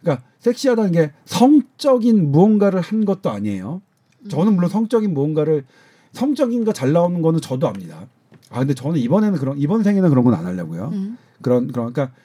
[0.01, 3.83] 그러니까 섹시하다는 게 성적인 무언가를 한 것도 아니에요.
[4.29, 5.65] 저는 물론 성적인 무언가를
[6.13, 8.05] 성적인 거 잘 나오는 거는 저도 압니다.
[8.51, 10.91] 아 근데 저는 이번에는 그런 이번 생에는 그런 건 안 하려고요.
[10.93, 11.19] 음.
[11.41, 12.17] 그런 그런 그러니까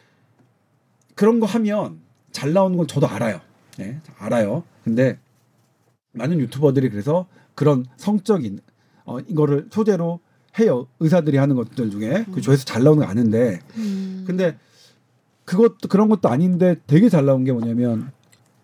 [1.14, 2.00] 그런 거 하면
[2.32, 3.42] 잘 나오는 건 저도 알아요.
[3.80, 4.64] 예, 알아요.
[4.84, 5.20] 근데
[6.14, 8.60] 많은 유튜버들이 그래서 그런 성적인
[9.06, 10.20] 어 이거를 소재로
[10.60, 10.88] 해요.
[11.00, 14.24] 의사들이 하는 것들 중에 그 조회수 잘 나오는 거 아는데 음.
[14.28, 14.58] 근데
[15.46, 18.12] 그것도 그런 것도 아닌데 되게 잘 나온 게 뭐냐면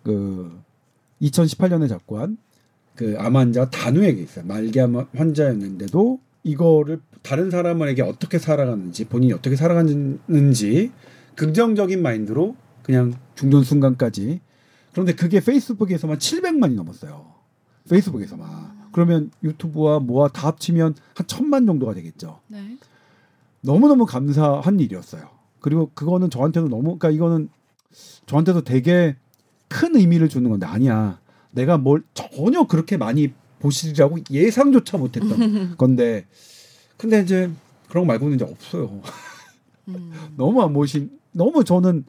[0.04, 0.60] 그
[1.22, 2.38] 2018년에 작고한
[2.96, 4.46] 그 암 환자 단우에게 있어요.
[4.46, 10.92] 말기암 환자였는데도 이거를 다른 사람에게 어떻게 살아가는지 본인이 어떻게 살아가는지
[11.36, 14.42] 긍정적인 마인드로 그냥 중전 순간까지
[14.92, 17.37] 그런데 그게 페이스북에서만 700만이 넘었어요.
[17.90, 22.40] 페이스북에서만 그러면 유튜브와 뭐와 다 합치면 한 천만 정도가 되겠죠.
[22.48, 22.78] 네.
[23.62, 25.30] 너무너무 감사한 일이었어요.
[25.60, 27.50] 그리고 그거는 저한테도 너무 그러니까 이거는
[28.26, 29.16] 저한테도 되게
[29.68, 31.20] 큰 의미를 주는 건데 아니야.
[31.52, 36.26] 내가 뭘 전혀 그렇게 많이 보시리라고 예상조차 못했던 건데
[36.98, 37.52] 근데 이제
[37.90, 39.02] 그런 거 말고는 이제 없어요.
[39.90, 40.12] 음.
[40.38, 42.06] 너무 안 보신 너무 저는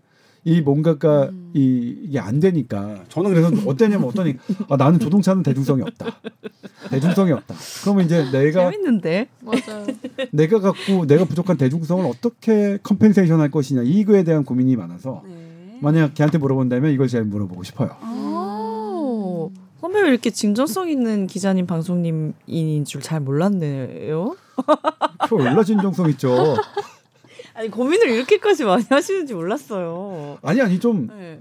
[0.49, 1.51] 이 뭔가가 음.
[1.55, 4.35] 이 이게 안 되니까 저는 그래서 어땠냐면 어떠니
[4.71, 6.07] 아 나는 조동찬은 대중성이 없다
[6.89, 9.29] 대중성이 없다 그러면 이제 내가 재밌는데.
[9.41, 9.87] 맞아요.
[10.33, 15.79] 내가 갖고 내가 부족한 대중성을 어떻게 compensation 할 것이냐 이거에 대한 고민이 많아서 네.
[15.83, 17.91] 만약 걔한테 물어본다면 이걸 제일 물어보고 싶어요.
[18.01, 19.49] 아.
[19.83, 24.35] 선배 왜 이렇게 진정성 있는 기자님 방송님인 줄 잘 몰랐네요.
[25.29, 26.57] 그 얼마 진정성 있죠.
[27.59, 30.39] 아니 고민을 이렇게까지 많이 하시는지 몰랐어요.
[30.43, 31.41] 아니 아니 좀 네.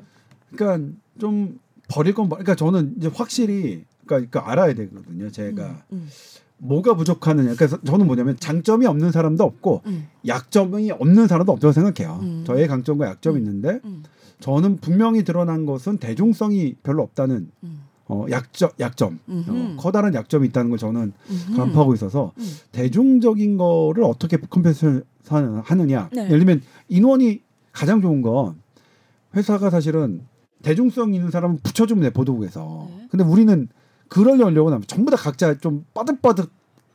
[0.56, 1.60] 그러니까 좀
[1.90, 5.30] 버릴 건 버- 그러니까 저는 이제 확실히 그러니까, 그러니까 알아야 되거든요.
[5.30, 6.10] 제가 음,
[6.58, 7.54] 뭐가 부족하느냐.
[7.54, 12.20] 그래서 저는 뭐냐면 장점이 없는 사람도 없고 음, 약점이 없는 사람도 없다고 생각해요.
[12.24, 12.44] 음.
[12.48, 13.46] 저의 강점과 약점이 음.
[13.46, 14.04] 있는데 음,
[14.40, 19.76] 저는 분명히 드러난 것은 대중성이 별로 없다는 음, 어, 약점, 약점, 어.
[19.78, 21.14] 커다란 약점이 있다는 걸 저는.
[21.56, 22.58] 간파하고 있어서 음.
[22.72, 25.04] 대중적인 거를 어떻게 compensation
[25.64, 26.10] 하느냐.
[26.14, 26.26] 네.
[26.26, 27.42] 예를 들면 인원이
[27.74, 28.56] 가장 좋은 건
[29.36, 30.22] 회사가 사실은
[30.64, 32.88] 대중성 있는 사람은 붙여주면 돼 보도국에서.
[32.90, 33.08] 네.
[33.12, 33.68] 근데 우리는
[34.08, 36.50] 그러려고 하면 전부 다 각자 좀 빠득빠득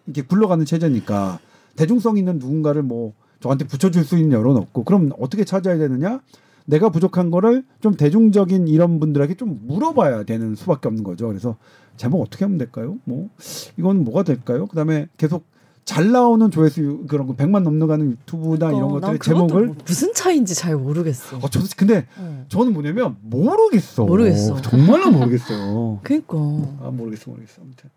[0.06, 1.38] 이렇게 굴러가는 체제니까
[1.76, 6.20] 대중성 있는 누군가를 뭐 저한테 붙여줄 수 있는 여론 없고 그럼 어떻게 찾아야 되느냐?
[6.66, 11.28] 내가 부족한 거를 좀 대중적인 이런 분들에게 좀 물어봐야 되는 수밖에 없는 거죠.
[11.28, 11.56] 그래서
[11.96, 12.96] 제목 어떻게 하면 될까요?
[13.04, 13.28] 뭐
[13.76, 14.66] 이건 뭐가 될까요?
[14.66, 15.44] 그다음에 계속
[15.84, 19.76] 잘 나오는 조회수 그런 거 100만 넘어가는 유튜브나 이런 그러니까 난 것들의 그것도 제목을 뭐
[19.84, 21.38] 무슨 차이인지 잘 모르겠어.
[21.38, 22.44] 어, 저도 근데 어.
[22.48, 24.04] 저는 뭐냐면 모르겠어.
[24.04, 24.62] 모르겠어.
[24.62, 25.98] 정말로 모르겠어요.
[26.04, 26.38] 그러니까
[26.82, 27.62] 아 모르겠어 모르겠어.
[27.62, 27.90] 아무튼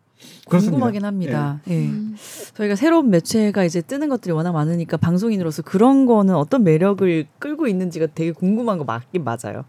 [0.48, 0.72] 그렇습니다.
[0.72, 1.60] 궁금하긴 합니다.
[1.70, 1.86] 예.
[1.86, 2.16] 음.
[2.56, 8.08] 저희가 새로운 매체가 이제 뜨는 것들이 워낙 많으니까 방송인으로서 그런 거는 어떤 매력을 끌고 있는지가
[8.14, 9.66] 되게 궁금한 거 맞긴 맞아요.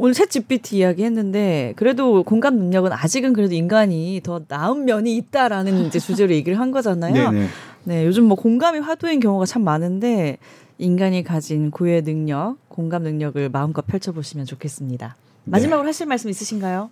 [0.00, 5.86] 오늘 챗 GPT 이야기 했는데 그래도 공감 능력은 아직은 그래도 인간이 더 나은 면이 있다라는
[5.86, 7.30] 이제 주제로 얘기를 한 거잖아요.
[7.32, 7.46] 네네.
[7.84, 10.38] 네, 요즘 뭐 공감이 화두인 경우가 참 많은데
[10.78, 15.16] 인간이 가진 고유의 능력, 공감 능력을 마음껏 펼쳐 보시면 좋겠습니다.
[15.44, 16.90] 마지막으로 하실 말씀 있으신가요?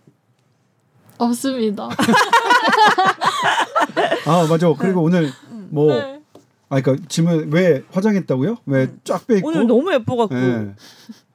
[1.19, 1.89] 없습니다.
[4.27, 4.73] 아 맞아.
[4.79, 5.31] 그리고 오늘
[5.71, 6.21] 뭐 네.
[6.69, 8.59] 아 그러니까 짐을 왜 화장했다고요?
[8.67, 9.49] 왜 쫙 빼입고?
[9.49, 10.75] 오늘 너무 예뻐갖고 예.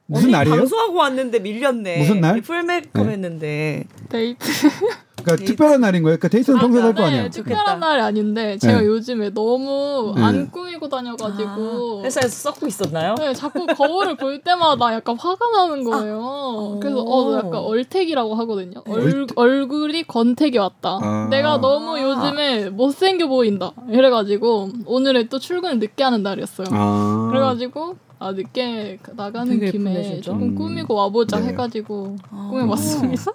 [0.06, 0.56] 무슨 날이에요?
[0.56, 1.98] 방송하고 왔는데 밀렸네.
[1.98, 2.40] 무슨 날?
[2.42, 3.12] full 메이크업 네.
[3.12, 3.84] 했는데.
[4.08, 4.44] 데이트.
[5.22, 5.44] 그러니까 데이트.
[5.52, 6.16] 특별한 날인 거예요.
[6.18, 7.22] 그러니까 데이트는 평소에 할거 아니야.
[7.22, 7.56] 네, 좋겠다.
[7.56, 8.86] 특별한 날이 아닌데 제가 네.
[8.86, 10.22] 요즘에 너무 네.
[10.22, 13.14] 안 꾸미고 다녀가지고 아, 회사에서 썩고 있었나요?
[13.18, 16.78] 네, 자꾸 거울을 볼 때마다 약간 화가 나는 거예요.
[16.80, 18.82] 그래서 어, 나 약간 얼태기라고 하거든요.
[18.88, 19.38] 얼, 얼태기.
[19.38, 20.98] 얼굴이 권태기 왔다.
[21.02, 21.28] 아.
[21.30, 23.72] 내가 너무 요즘에 못생겨 보인다.
[23.88, 26.66] 이래가지고 오늘에 또 출근을 늦게 하는 날이었어요.
[26.70, 27.28] 아.
[27.30, 30.20] 그래가지고 아 늦게 나가는 김에 예쁘네.
[30.20, 30.54] 조금 음.
[30.54, 31.48] 꾸미고 와보자 네.
[31.48, 32.48] 해가지고 아.
[32.50, 33.32] 꾸며봤습니다.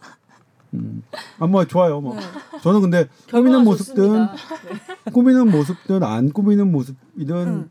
[0.73, 1.01] 음.
[1.39, 2.01] 아뭐 좋아요.
[2.01, 2.21] 뭐 네.
[2.61, 4.35] 저는 근데 결과가 꾸미는 모습든 좋습니다.
[5.13, 7.69] 꾸미는 모습든 안 꾸미는 모습이든 응.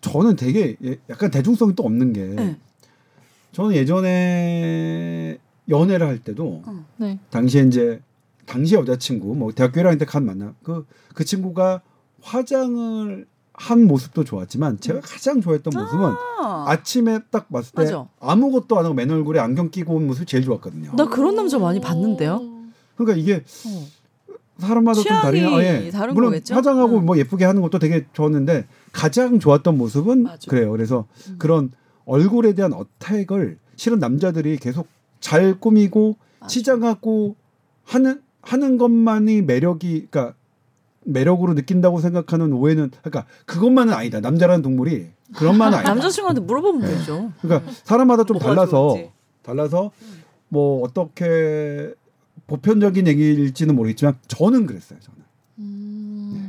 [0.00, 2.56] 저는 되게 예- 약간 대중성이 또 없는 게 네.
[3.52, 5.38] 저는 예전에
[5.68, 6.84] 연애를 할 때도 응.
[6.98, 7.18] 네.
[7.30, 8.00] 당시에 이제
[8.46, 10.84] 당시 여자친구 뭐 대학교 1학년 때 간 만나 그
[11.14, 11.80] 그 친구가
[12.22, 16.04] 화장을 한 모습도 좋았지만 제가 가장 좋아했던 모습은
[16.40, 18.06] 아, 아침에 딱 봤을 때 맞아.
[18.20, 20.92] 아무것도 안 하고 맨 얼굴에 안경 끼고 온 모습이 제일 좋았거든요.
[20.96, 22.40] 나 그런 남자 많이 봤는데요.
[22.96, 23.86] 그러니까 이게 어.
[24.58, 25.90] 사람마다 좀 다르긴 아, 예.
[25.90, 26.54] 다른 물론 거겠죠?
[26.54, 27.06] 화장하고 응.
[27.06, 30.50] 뭐 예쁘게 하는 것도 되게 좋았는데 가장 좋았던 모습은 맞아.
[30.50, 30.70] 그래요.
[30.70, 31.36] 그래서 음.
[31.38, 31.70] 그런
[32.06, 34.86] 얼굴에 대한 어택을 실은 남자들이 계속
[35.20, 36.48] 잘 꾸미고 맞아.
[36.48, 37.36] 치장하고
[37.84, 40.36] 하는 하는 것만이 매력이 그러니까
[41.04, 44.20] 매력으로 느낀다고 생각하는 오해는 그러니까 그것만은 아니다.
[44.20, 45.94] 남자라는 동물이 그런만은 아니다.
[45.94, 46.96] 남자친구한테 물어보면 네.
[46.98, 47.32] 되죠.
[47.40, 49.10] 그러니까 사람마다 좀 달라서 좋은지.
[49.42, 49.90] 달라서
[50.48, 51.92] 뭐 어떻게
[52.46, 54.98] 보편적인 얘기일지는 모르겠지만 저는 그랬어요.
[55.00, 55.18] 저는
[55.58, 56.32] 음.
[56.34, 56.43] 네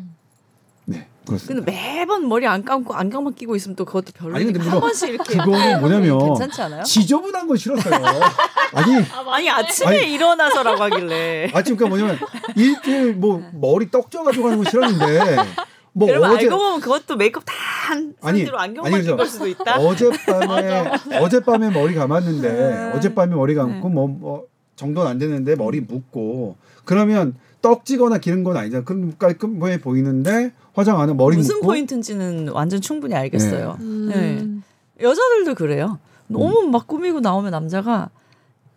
[1.25, 1.65] 그렇습니다.
[1.65, 4.35] 근데 매번 머리 안 감고 안경만 끼고 있으면 또 그것도 별로.
[4.35, 6.83] 아니, 근데 한 번씩 이렇게 그거는 뭐냐면 괜찮지 않아요?
[6.83, 7.93] 지저분한 건 싫었어요.
[8.73, 8.95] 아니
[9.31, 10.13] 아니 아침에 아니.
[10.13, 11.51] 일어나서라고 하길래.
[11.53, 12.19] 아침 그러니까 뭐냐면
[12.55, 15.35] 일주일 뭐 머리 떡져가지고 하는 거 싫었는데
[15.93, 19.27] 뭐 여러분 어제 알고 보면 그것도 메이크업 다한 아니, 상태로 안경만 아니, 낀 그래서 걸
[19.27, 19.77] 수도 있다.
[19.79, 22.91] 어젯밤에 어젯밤에 머리 감았는데 음.
[22.95, 24.43] 어젯밤에 머리 감고 뭐, 뭐
[24.75, 27.35] 정도는 안 되는데 머리 묶고 그러면
[27.65, 28.83] 떡지거나 기른 건 아니잖아.
[28.83, 33.77] 그럼 깔끔해 보이는데 화장 안 하고 머리 무슨 묶고 포인트인지는 완전 충분히 알겠어요.
[33.79, 34.09] 음.
[34.13, 35.03] 네.
[35.03, 35.97] 여자들도 그래요.
[36.27, 38.11] 너무 막 꾸미고 나오면 남자가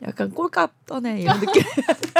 [0.02, 1.62] 약간 꼴값 떠네 이런 느낌.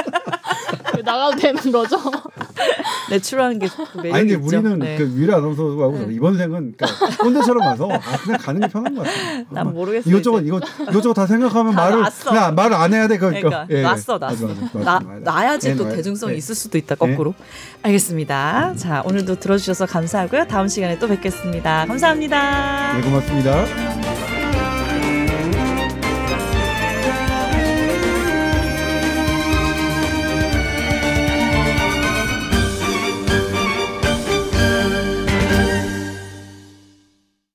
[1.03, 1.97] 나가도 되는 거죠?
[3.09, 4.57] 내추럴한 게 좋고 매력이 아니 근데 있죠.
[4.57, 4.97] 우리는 네.
[4.97, 6.13] 그 유라 아나운서하고 네.
[6.13, 9.15] 이번 생은 그러니까 꼰대처럼 가서 아, 그냥 가는 게 편한 것 같아.
[9.49, 10.09] 난 모르겠어.
[10.09, 10.41] 이것저것.
[10.41, 12.29] 이거 이것저것 다 생각하면 다 말을 놨어.
[12.29, 13.17] 그냥 말을 안 해야 돼.
[13.17, 13.81] 그러니까, 그러니까 예, 예.
[13.83, 15.19] 놨어 놨어 맞아, 나 맞아, 맞아.
[15.31, 16.37] 나야지 예, 또 대중성이 예.
[16.37, 17.33] 있을 수도 있다 거꾸로
[17.81, 24.18] 알겠습니다 자 오늘도 들어주셔서 감사하고요 다음 시간에 또 뵙겠습니다 감사합니다 네, 고맙습니다.